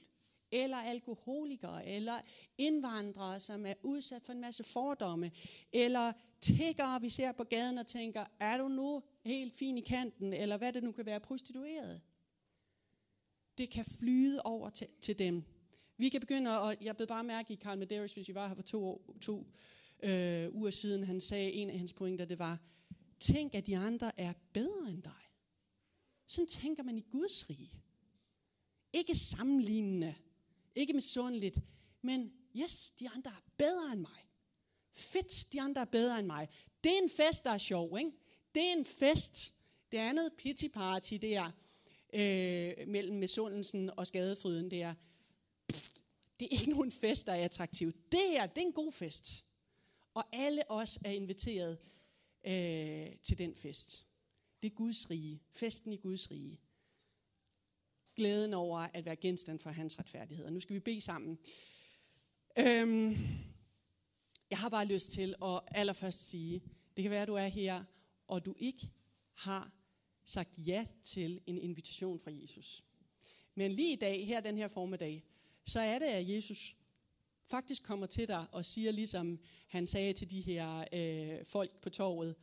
Eller 0.52 0.76
alkoholikere, 0.76 1.86
eller 1.86 2.20
indvandrere, 2.58 3.40
som 3.40 3.66
er 3.66 3.74
udsat 3.82 4.22
for 4.22 4.32
en 4.32 4.40
masse 4.40 4.64
fordomme. 4.64 5.32
Eller 5.72 6.12
tiggere, 6.40 7.00
vi 7.00 7.08
ser 7.08 7.32
på 7.32 7.44
gaden 7.44 7.78
og 7.78 7.86
tænker, 7.86 8.24
er 8.40 8.56
du 8.56 8.68
nu 8.68 9.02
helt 9.22 9.54
fin 9.54 9.78
i 9.78 9.80
kanten, 9.80 10.32
eller 10.32 10.56
hvad 10.56 10.72
det 10.72 10.82
nu 10.82 10.92
kan 10.92 11.06
være, 11.06 11.20
prostitueret. 11.20 12.00
Det 13.58 13.70
kan 13.70 13.84
flyde 13.84 14.42
over 14.42 14.70
til, 14.70 14.86
til 15.00 15.18
dem. 15.18 15.44
Vi 15.96 16.08
kan 16.08 16.20
begynde, 16.20 16.60
og 16.60 16.74
jeg 16.80 16.96
blev 16.96 17.08
bare 17.08 17.24
mærke 17.24 17.52
i 17.52 17.56
Carl 17.56 17.78
Medeiros, 17.78 18.14
hvis 18.14 18.28
I 18.28 18.34
var 18.34 18.48
her 18.48 18.54
for 18.54 18.62
to, 18.62 19.14
to 19.20 19.46
øh, 20.02 20.54
uger 20.54 20.70
siden, 20.70 21.04
han 21.04 21.20
sagde, 21.20 21.52
en 21.52 21.70
af 21.70 21.78
hans 21.78 21.92
pointer, 21.92 22.24
det 22.24 22.38
var, 22.38 22.58
tænk, 23.20 23.54
at 23.54 23.66
de 23.66 23.76
andre 23.76 24.20
er 24.20 24.32
bedre 24.52 24.90
end 24.90 25.02
dig. 25.02 25.30
Sådan 26.26 26.48
tænker 26.48 26.82
man 26.82 26.98
i 26.98 27.04
Guds 27.12 27.50
rige. 27.50 27.82
Ikke 28.92 29.14
sammenlignende, 29.14 30.14
ikke 30.74 30.92
misundeligt, 30.92 31.58
men 32.02 32.32
yes, 32.56 32.90
de 32.90 33.08
andre 33.08 33.30
er 33.30 33.42
bedre 33.56 33.92
end 33.92 34.00
mig. 34.00 34.28
Fedt, 34.92 35.52
de 35.52 35.60
andre 35.60 35.80
er 35.80 35.84
bedre 35.84 36.18
end 36.18 36.26
mig. 36.26 36.48
Det 36.84 36.92
er 36.92 37.02
en 37.02 37.10
fest, 37.10 37.44
der 37.44 37.50
er 37.50 37.58
sjov, 37.58 37.98
ikke? 37.98 38.12
Det 38.54 38.68
er 38.68 38.72
en 38.72 38.84
fest. 38.84 39.54
Det 39.92 39.98
andet 39.98 40.30
pity 40.38 40.68
party, 40.68 41.14
det 41.14 41.36
er 41.36 41.50
øh, 42.14 42.88
mellem 42.88 43.16
misundelsen 43.16 43.90
og 43.98 44.06
skadefryden, 44.06 44.70
det 44.70 44.82
er, 44.82 44.94
pff, 45.68 45.90
det 46.40 46.46
er 46.46 46.60
ikke 46.60 46.70
nogen 46.70 46.90
fest, 46.90 47.26
der 47.26 47.32
er 47.32 47.44
attraktiv. 47.44 47.92
Det 48.12 48.20
her, 48.30 48.46
det 48.46 48.62
er 48.62 48.66
en 48.66 48.72
god 48.72 48.92
fest. 48.92 49.44
Og 50.14 50.24
alle 50.32 50.70
os 50.70 50.98
er 51.04 51.10
inviteret 51.10 51.78
øh, 52.44 53.16
til 53.22 53.38
den 53.38 53.54
fest. 53.54 54.06
Det 54.62 54.70
er 54.70 54.74
Guds 54.74 55.10
rige. 55.10 55.42
Festen 55.52 55.92
i 55.92 55.96
Guds 55.96 56.30
rige. 56.30 56.60
Glæden 58.16 58.54
over 58.54 58.78
at 58.78 59.04
være 59.04 59.16
genstand 59.16 59.60
for 59.60 59.70
hans 59.70 59.98
retfærdighed. 59.98 60.44
Og 60.44 60.52
nu 60.52 60.60
skal 60.60 60.74
vi 60.74 60.80
bede 60.80 61.00
sammen. 61.00 61.38
Øhm, 62.58 63.16
jeg 64.50 64.58
har 64.58 64.68
bare 64.68 64.86
lyst 64.86 65.12
til 65.12 65.34
at 65.42 65.60
allerførst 65.66 66.28
sige, 66.28 66.62
det 66.96 67.02
kan 67.02 67.10
være, 67.10 67.22
at 67.22 67.28
du 67.28 67.34
er 67.34 67.46
her, 67.46 67.84
og 68.26 68.46
du 68.46 68.54
ikke 68.58 68.90
har 69.34 69.72
sagt 70.24 70.54
ja 70.58 70.86
til 71.02 71.40
en 71.46 71.58
invitation 71.58 72.20
fra 72.20 72.30
Jesus. 72.30 72.84
Men 73.54 73.72
lige 73.72 73.92
i 73.92 73.96
dag, 73.96 74.26
her 74.26 74.40
den 74.40 74.58
her 74.58 74.68
formiddag, 74.68 75.24
så 75.66 75.80
er 75.80 75.98
det, 75.98 76.06
at 76.06 76.28
Jesus 76.28 76.76
faktisk 77.50 77.82
kommer 77.82 78.06
til 78.06 78.28
dig 78.28 78.46
og 78.52 78.64
siger, 78.64 78.92
ligesom 78.92 79.38
han 79.68 79.86
sagde 79.86 80.12
til 80.12 80.30
de 80.30 80.40
her 80.40 80.84
øh, 80.92 81.46
folk 81.46 81.80
på 81.80 81.90
torvet, 81.90 82.34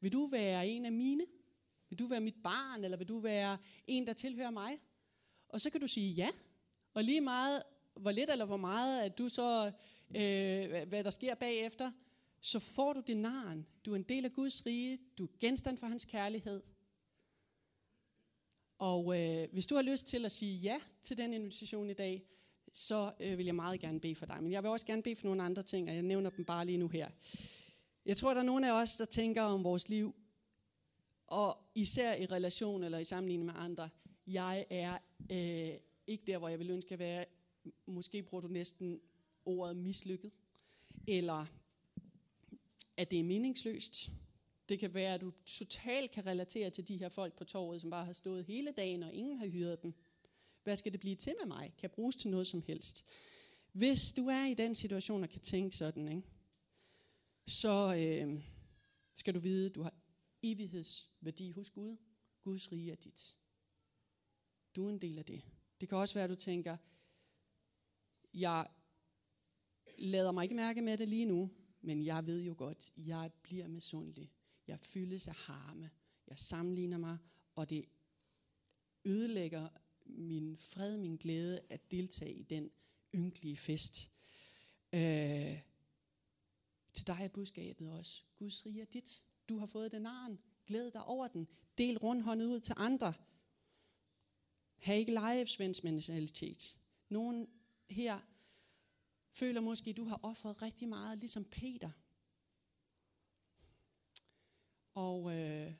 vil 0.00 0.12
du 0.12 0.26
være 0.26 0.68
en 0.68 0.84
af 0.84 0.92
mine? 0.92 1.26
Vil 1.88 1.98
du 1.98 2.06
være 2.06 2.20
mit 2.20 2.42
barn, 2.44 2.84
eller 2.84 2.96
vil 2.96 3.08
du 3.08 3.18
være 3.18 3.58
en, 3.86 4.06
der 4.06 4.12
tilhører 4.12 4.50
mig? 4.50 4.78
Og 5.48 5.60
så 5.60 5.70
kan 5.70 5.80
du 5.80 5.86
sige 5.86 6.12
ja. 6.12 6.28
Og 6.94 7.04
lige 7.04 7.20
meget, 7.20 7.62
hvor 7.94 8.10
lidt 8.10 8.30
eller 8.30 8.44
hvor 8.44 8.56
meget, 8.56 9.02
at 9.02 9.18
du 9.18 9.28
så, 9.28 9.72
øh, 10.08 10.88
hvad 10.88 11.04
der 11.04 11.10
sker 11.10 11.34
bagefter, 11.34 11.92
så 12.40 12.58
får 12.58 12.92
du 12.92 13.02
din 13.06 13.16
naren. 13.16 13.66
Du 13.84 13.92
er 13.92 13.96
en 13.96 14.02
del 14.02 14.24
af 14.24 14.32
Guds 14.32 14.66
rige. 14.66 14.98
Du 15.18 15.24
er 15.24 15.28
genstand 15.40 15.78
for 15.78 15.86
hans 15.86 16.04
kærlighed. 16.04 16.62
Og 18.78 19.20
øh, 19.20 19.48
hvis 19.52 19.66
du 19.66 19.74
har 19.74 19.82
lyst 19.82 20.06
til 20.06 20.24
at 20.24 20.32
sige 20.32 20.58
ja 20.58 20.80
til 21.02 21.16
den 21.16 21.34
invitation 21.34 21.90
i 21.90 21.94
dag, 21.94 22.26
så 22.72 23.12
øh, 23.20 23.38
vil 23.38 23.46
jeg 23.46 23.54
meget 23.54 23.80
gerne 23.80 24.00
bede 24.00 24.14
for 24.14 24.26
dig. 24.26 24.42
Men 24.42 24.52
jeg 24.52 24.62
vil 24.62 24.70
også 24.70 24.86
gerne 24.86 25.02
bede 25.02 25.16
for 25.16 25.26
nogle 25.26 25.42
andre 25.42 25.62
ting, 25.62 25.88
og 25.88 25.94
jeg 25.94 26.02
nævner 26.02 26.30
dem 26.30 26.44
bare 26.44 26.66
lige 26.66 26.78
nu 26.78 26.88
her. 26.88 27.08
Jeg 28.06 28.16
tror, 28.16 28.34
der 28.34 28.40
er 28.40 28.44
nogle 28.44 28.72
af 28.72 28.82
os, 28.82 28.96
der 28.96 29.04
tænker 29.04 29.42
om 29.42 29.64
vores 29.64 29.88
liv, 29.88 30.14
og 31.26 31.58
især 31.74 32.14
i 32.14 32.26
relation 32.26 32.84
eller 32.84 32.98
i 32.98 33.04
sammenligning 33.04 33.46
med 33.46 33.54
andre, 33.56 33.88
jeg 34.26 34.66
er 34.70 34.98
øh, 35.30 35.78
ikke 36.06 36.24
der, 36.26 36.38
hvor 36.38 36.48
jeg 36.48 36.58
vil 36.58 36.70
ønske 36.70 36.92
at 36.92 36.98
være. 36.98 37.24
Måske 37.86 38.22
bruger 38.22 38.42
du 38.42 38.48
næsten 38.48 39.00
ordet 39.44 39.76
mislykket, 39.76 40.38
eller 41.08 41.46
at 42.96 43.10
det 43.10 43.20
er 43.20 43.24
meningsløst. 43.24 44.10
Det 44.68 44.78
kan 44.78 44.94
være, 44.94 45.14
at 45.14 45.20
du 45.20 45.32
totalt 45.46 46.10
kan 46.10 46.26
relatere 46.26 46.70
til 46.70 46.88
de 46.88 46.96
her 46.96 47.08
folk 47.08 47.38
på 47.38 47.44
torvet, 47.44 47.80
som 47.80 47.90
bare 47.90 48.04
har 48.04 48.12
stået 48.12 48.44
hele 48.44 48.70
dagen, 48.70 49.02
og 49.02 49.12
ingen 49.12 49.38
har 49.38 49.46
hyret 49.46 49.82
dem. 49.82 49.94
Hvad 50.62 50.76
skal 50.76 50.92
det 50.92 51.00
blive 51.00 51.16
til 51.16 51.34
med 51.40 51.46
mig? 51.46 51.74
Kan 51.78 51.90
bruges 51.90 52.16
til 52.16 52.30
noget 52.30 52.46
som 52.46 52.62
helst? 52.66 53.04
Hvis 53.72 54.12
du 54.12 54.26
er 54.26 54.46
i 54.46 54.54
den 54.54 54.74
situation 54.74 55.22
og 55.22 55.28
kan 55.28 55.40
tænke 55.40 55.76
sådan, 55.76 56.08
ikke? 56.08 56.22
så 57.46 57.94
øh, 57.94 58.42
skal 59.14 59.34
du 59.34 59.38
vide, 59.38 59.66
at 59.66 59.74
du 59.74 59.82
har 59.82 59.94
evighedsværdi 60.42 61.50
hos 61.50 61.70
Gud. 61.70 61.96
Guds 62.42 62.72
rige 62.72 62.92
er 62.92 62.96
dit. 62.96 63.36
Du 64.76 64.86
er 64.86 64.90
en 64.90 64.98
del 64.98 65.18
af 65.18 65.24
det. 65.24 65.42
Det 65.80 65.88
kan 65.88 65.98
også 65.98 66.14
være, 66.14 66.24
at 66.24 66.30
du 66.30 66.36
tænker, 66.36 66.76
jeg 68.34 68.66
lader 69.98 70.32
mig 70.32 70.42
ikke 70.42 70.54
mærke 70.54 70.82
med 70.82 70.98
det 70.98 71.08
lige 71.08 71.26
nu, 71.26 71.50
men 71.80 72.04
jeg 72.04 72.26
ved 72.26 72.42
jo 72.42 72.54
godt, 72.58 72.92
jeg 72.96 73.30
bliver 73.42 73.68
misundelig. 73.68 74.32
Jeg 74.66 74.80
fyldes 74.80 75.28
af 75.28 75.34
harme. 75.34 75.90
Jeg 76.26 76.38
sammenligner 76.38 76.98
mig, 76.98 77.18
og 77.54 77.70
det 77.70 77.84
ødelægger 79.04 79.68
min 80.04 80.58
fred, 80.58 80.96
min 80.96 81.16
glæde 81.16 81.60
at 81.70 81.90
deltage 81.90 82.34
i 82.34 82.42
den 82.42 82.70
ynkelige 83.14 83.56
fest. 83.56 84.10
Øh, 84.92 85.60
til 86.94 87.06
dig 87.06 87.18
er 87.20 87.28
budskabet 87.28 87.92
også. 87.92 88.22
Guds 88.36 88.66
rige 88.66 88.80
er 88.80 88.84
dit. 88.84 89.24
Du 89.48 89.58
har 89.58 89.66
fået 89.66 89.92
den 89.92 90.06
arn. 90.06 90.38
Glæd 90.66 90.90
dig 90.90 91.04
over 91.04 91.28
den. 91.28 91.48
Del 91.78 91.98
rundhåndet 91.98 92.46
ud 92.46 92.60
til 92.60 92.74
andre. 92.78 93.14
Ha' 94.76 94.94
ikke 94.94 95.12
lejesvendsmentalitet. 95.12 96.76
Nogen 97.08 97.48
her 97.90 98.20
føler 99.32 99.60
måske, 99.60 99.90
at 99.90 99.96
du 99.96 100.04
har 100.04 100.20
offret 100.22 100.62
rigtig 100.62 100.88
meget, 100.88 101.18
ligesom 101.18 101.44
Peter. 101.44 101.90
Og 104.94 105.38
øh, 105.38 105.72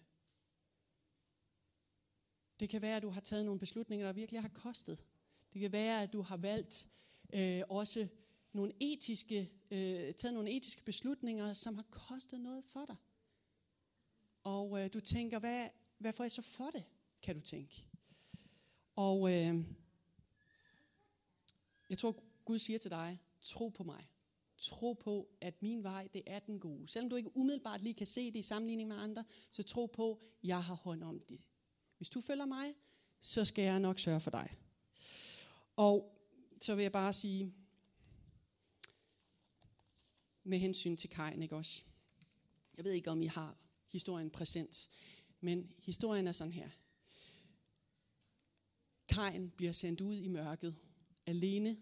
det 2.61 2.69
kan 2.69 2.83
være, 2.83 2.97
at 2.97 3.03
du 3.03 3.09
har 3.09 3.21
taget 3.21 3.45
nogle 3.45 3.61
beslutninger, 3.61 4.07
der 4.07 4.13
virkelig 4.13 4.41
har 4.41 4.49
kostet. 4.49 5.05
Det 5.53 5.61
kan 5.61 5.73
være, 5.73 6.03
at 6.03 6.13
du 6.13 6.23
har 6.23 6.37
valgt 6.37 6.89
øh, 7.33 7.63
også 7.69 8.09
nogle 8.53 8.73
etiske, 8.81 9.51
øh, 9.71 10.15
taget 10.15 10.35
nogle 10.35 10.51
etiske 10.51 10.85
beslutninger, 10.85 11.53
som 11.53 11.75
har 11.75 11.85
kostet 11.91 12.41
noget 12.41 12.65
for 12.65 12.85
dig. 12.85 12.97
Og 14.45 14.85
øh, 14.85 14.93
du 14.93 15.01
tænker, 15.01 15.39
hvad, 15.39 15.69
hvad 15.99 16.13
får 16.13 16.25
jeg 16.25 16.33
så 16.33 16.43
for 16.43 16.71
det, 16.71 16.85
kan 17.23 17.35
du 17.35 17.41
tænke. 17.41 17.87
Og 18.97 19.33
øh, 19.33 19.65
jeg 21.91 21.99
tror, 21.99 22.23
Gud 22.45 22.59
siger 22.59 22.79
til 22.79 22.91
dig, 22.91 23.21
tro 23.41 23.69
på 23.69 23.85
mig. 23.85 24.09
Tro 24.57 24.93
på, 24.93 25.29
at 25.41 25.63
min 25.63 25.83
vej, 25.83 26.09
det 26.13 26.23
er 26.27 26.39
den 26.39 26.61
gode. 26.61 26.89
Selvom 26.89 27.11
du 27.11 27.17
ikke 27.17 27.37
umiddelbart 27.37 27.83
lige 27.83 27.95
kan 27.95 28.07
se 28.07 28.27
det 28.27 28.39
i 28.39 28.43
sammenligning 28.43 28.89
med 28.89 28.97
andre, 28.97 29.25
så 29.51 29.63
tro 29.63 29.87
på, 29.87 30.13
at 30.13 30.49
jeg 30.49 30.65
har 30.65 30.75
hånd 30.75 31.03
om 31.03 31.21
det. 31.21 31.41
Hvis 32.01 32.11
du 32.11 32.21
følger 32.21 32.47
mig, 32.47 32.75
så 33.21 33.45
skal 33.45 33.65
jeg 33.65 33.81
nok 33.81 33.99
sørge 33.99 34.21
for 34.21 34.31
dig. 34.31 34.59
Og 35.77 36.19
så 36.61 36.75
vil 36.75 36.83
jeg 36.83 36.93
bare 36.93 37.13
sige, 37.13 37.55
med 40.45 40.59
hensyn 40.59 40.97
til 40.97 41.11
Kajen, 41.11 41.43
ikke 41.43 41.57
også? 41.57 41.83
Jeg 42.77 42.85
ved 42.85 42.93
ikke, 42.93 43.11
om 43.11 43.23
I 43.23 43.27
har 43.27 43.57
historien 43.87 44.31
præsent, 44.31 44.91
men 45.41 45.73
historien 45.79 46.27
er 46.27 46.33
sådan 46.33 46.53
her. 46.53 46.71
Kajen 49.09 49.51
bliver 49.51 49.73
sendt 49.73 50.01
ud 50.01 50.17
i 50.17 50.29
mørket, 50.29 50.77
alene 51.27 51.77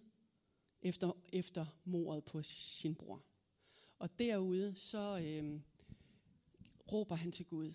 efter, 0.83 1.13
efter 1.33 1.67
mordet 1.85 2.25
på 2.25 2.43
sin 2.43 2.95
bror. 2.95 3.23
Og 3.99 4.19
derude, 4.19 4.77
så 4.77 5.19
øh, 5.19 5.61
råber 6.93 7.15
han 7.15 7.33
til 7.33 7.47
Gud, 7.47 7.73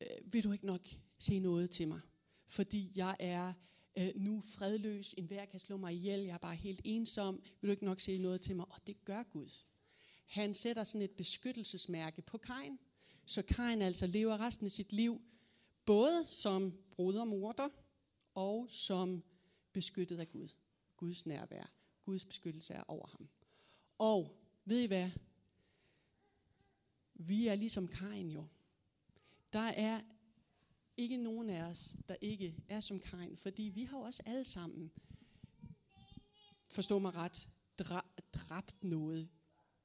øh, 0.00 0.32
vil 0.32 0.44
du 0.44 0.52
ikke 0.52 0.66
nok 0.66 0.88
se 1.18 1.38
noget 1.38 1.70
til 1.70 1.88
mig? 1.88 2.00
Fordi 2.46 2.92
jeg 2.96 3.16
er 3.18 3.52
øh, 3.98 4.08
nu 4.16 4.40
fredløs, 4.40 5.14
en 5.18 5.24
hver 5.24 5.44
kan 5.44 5.60
slå 5.60 5.76
mig 5.76 5.94
ihjel, 5.94 6.20
jeg 6.20 6.34
er 6.34 6.38
bare 6.38 6.54
helt 6.54 6.80
ensom, 6.84 7.42
vil 7.60 7.68
du 7.68 7.70
ikke 7.70 7.84
nok 7.84 8.00
se 8.00 8.18
noget 8.18 8.40
til 8.40 8.56
mig? 8.56 8.66
Og 8.70 8.86
det 8.86 9.04
gør 9.04 9.22
Gud. 9.22 9.48
Han 10.26 10.54
sætter 10.54 10.84
sådan 10.84 11.04
et 11.04 11.10
beskyttelsesmærke 11.10 12.22
på 12.22 12.38
Kain, 12.38 12.78
så 13.26 13.42
Kain 13.42 13.82
altså 13.82 14.06
lever 14.06 14.40
resten 14.40 14.64
af 14.64 14.70
sit 14.70 14.92
liv 14.92 15.22
både 15.86 16.24
som 16.24 16.72
brodermorder 16.90 17.68
og 18.34 18.66
som 18.70 19.22
beskyttet 19.72 20.18
af 20.18 20.28
Gud. 20.28 20.48
Guds 20.96 21.26
nærvær. 21.26 21.72
Guds 22.04 22.24
beskyttelse 22.24 22.74
er 22.74 22.82
over 22.88 23.06
ham. 23.06 23.28
Og 23.98 24.40
ved 24.64 24.80
I 24.80 24.86
hvad? 24.86 25.10
Vi 27.14 27.46
er 27.46 27.54
ligesom 27.54 27.88
Kain 27.88 28.30
jo. 28.30 28.46
Der 29.52 29.58
er 29.58 30.00
ikke 30.96 31.16
nogen 31.16 31.50
af 31.50 31.62
os, 31.62 31.96
der 32.08 32.16
ikke 32.20 32.54
er 32.68 32.80
som 32.80 33.00
Kain, 33.00 33.36
fordi 33.36 33.62
vi 33.62 33.84
har 33.84 33.98
også 33.98 34.22
alle 34.26 34.44
sammen, 34.44 34.90
forstå 36.70 36.98
mig 36.98 37.14
ret, 37.14 37.48
dræbt 38.32 38.84
noget. 38.84 39.28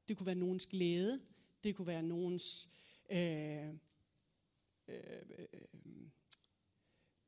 Det 0.07 0.17
kunne 0.17 0.25
være 0.25 0.35
nogens 0.35 0.65
glæde, 0.65 1.21
det 1.63 1.75
kunne 1.75 1.87
være 1.87 2.03
nogens 2.03 2.69
øh, 3.09 3.67
øh, 4.87 4.99
øh, 5.39 5.47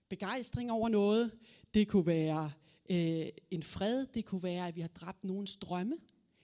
begejstring 0.09 0.71
over 0.71 0.89
noget, 0.89 1.39
det 1.73 1.87
kunne 1.87 2.05
være 2.05 2.51
øh, 2.89 3.27
en 3.51 3.63
fred, 3.63 4.05
det 4.13 4.25
kunne 4.25 4.43
være, 4.43 4.67
at 4.67 4.75
vi 4.75 4.81
har 4.81 4.87
dræbt 4.87 5.23
nogens 5.23 5.55
drømme 5.55 5.97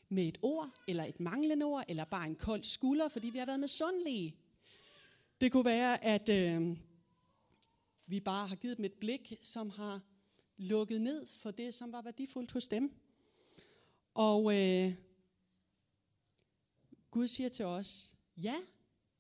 med 0.10 0.28
et 0.28 0.38
ord, 0.42 0.70
eller 0.88 1.04
et 1.04 1.20
manglende 1.20 1.66
ord, 1.66 1.84
eller 1.88 2.06
bare 2.06 2.28
en 2.28 2.36
kold 2.36 2.64
skulder, 2.64 3.08
fordi 3.08 3.30
vi 3.30 3.38
har 3.38 3.46
været 3.46 3.60
med 3.60 3.68
sundlige. 3.68 4.36
Det 5.42 5.52
kunne 5.52 5.66
være, 5.66 6.04
at 6.04 6.30
øh, 6.30 6.78
vi 8.10 8.20
bare 8.20 8.47
har 8.47 8.55
givet 8.55 8.78
dem 8.78 8.86
et 8.86 8.93
blik, 8.93 9.34
som 9.41 9.70
har 9.70 10.01
lukket 10.57 11.01
ned 11.01 11.26
for 11.26 11.51
det, 11.51 11.74
som 11.74 11.91
var 11.91 12.01
værdifuldt 12.01 12.51
hos 12.51 12.68
dem. 12.68 12.91
Og 14.14 14.57
øh, 14.57 14.95
Gud 17.12 17.28
siger 17.28 17.49
til 17.49 17.66
os, 17.66 18.16
ja, 18.38 18.55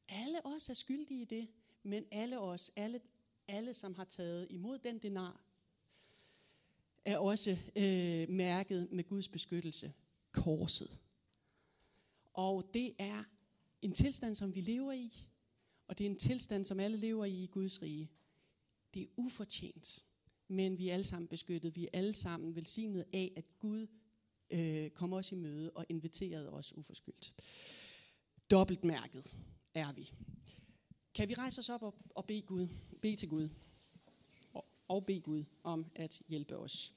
alle 0.07 0.45
os 0.45 0.69
er 0.69 0.73
skyldige 0.73 1.21
i 1.21 1.25
det, 1.25 1.47
men 1.83 2.05
alle 2.11 2.39
os, 2.39 2.71
alle, 2.75 3.01
alle 3.47 3.73
som 3.73 3.93
har 3.95 4.03
taget 4.03 4.47
imod 4.49 4.77
den 4.77 4.97
denar, 4.97 5.41
er 7.05 7.17
også 7.17 7.57
øh, 7.75 8.29
mærket 8.29 8.91
med 8.91 9.03
Guds 9.03 9.27
beskyttelse, 9.27 9.93
korset. 10.31 10.99
Og 12.33 12.73
det 12.73 12.95
er 12.97 13.23
en 13.81 13.91
tilstand, 13.91 14.35
som 14.35 14.55
vi 14.55 14.61
lever 14.61 14.91
i, 14.91 15.13
og 15.87 15.97
det 15.97 16.05
er 16.05 16.09
en 16.09 16.19
tilstand, 16.19 16.65
som 16.65 16.79
alle 16.79 16.97
lever 16.97 17.25
i 17.25 17.43
i 17.43 17.47
Guds 17.47 17.81
rige. 17.81 18.11
Det 18.93 19.01
er 19.01 19.07
ufortjent, 19.17 20.05
men 20.47 20.77
vi 20.77 20.89
er 20.89 20.93
alle 20.93 21.03
sammen 21.03 21.27
beskyttet. 21.27 21.75
Vi 21.75 21.83
er 21.83 21.89
alle 21.93 22.13
sammen 22.13 22.55
velsignet 22.55 23.05
af, 23.13 23.33
at 23.35 23.59
Gud 23.59 23.87
øh, 24.51 24.89
kom 24.89 25.13
os 25.13 25.31
i 25.31 25.35
møde 25.35 25.71
og 25.71 25.85
inviterede 25.89 26.51
os 26.51 26.77
uforskyldt. 26.77 27.33
Dobbeltmærket 28.51 29.37
er 29.73 29.91
vi. 29.93 30.13
Kan 31.13 31.29
vi 31.29 31.33
rejse 31.33 31.59
os 31.59 31.69
op 31.69 31.83
og, 31.83 31.95
og 32.15 32.25
bede, 32.25 32.41
Gud, 32.41 32.67
bede 33.01 33.15
til 33.15 33.29
Gud? 33.29 33.49
Og, 34.53 34.65
og 34.87 35.05
bede 35.05 35.21
Gud 35.21 35.43
om 35.63 35.85
at 35.95 36.21
hjælpe 36.27 36.57
os. 36.57 36.93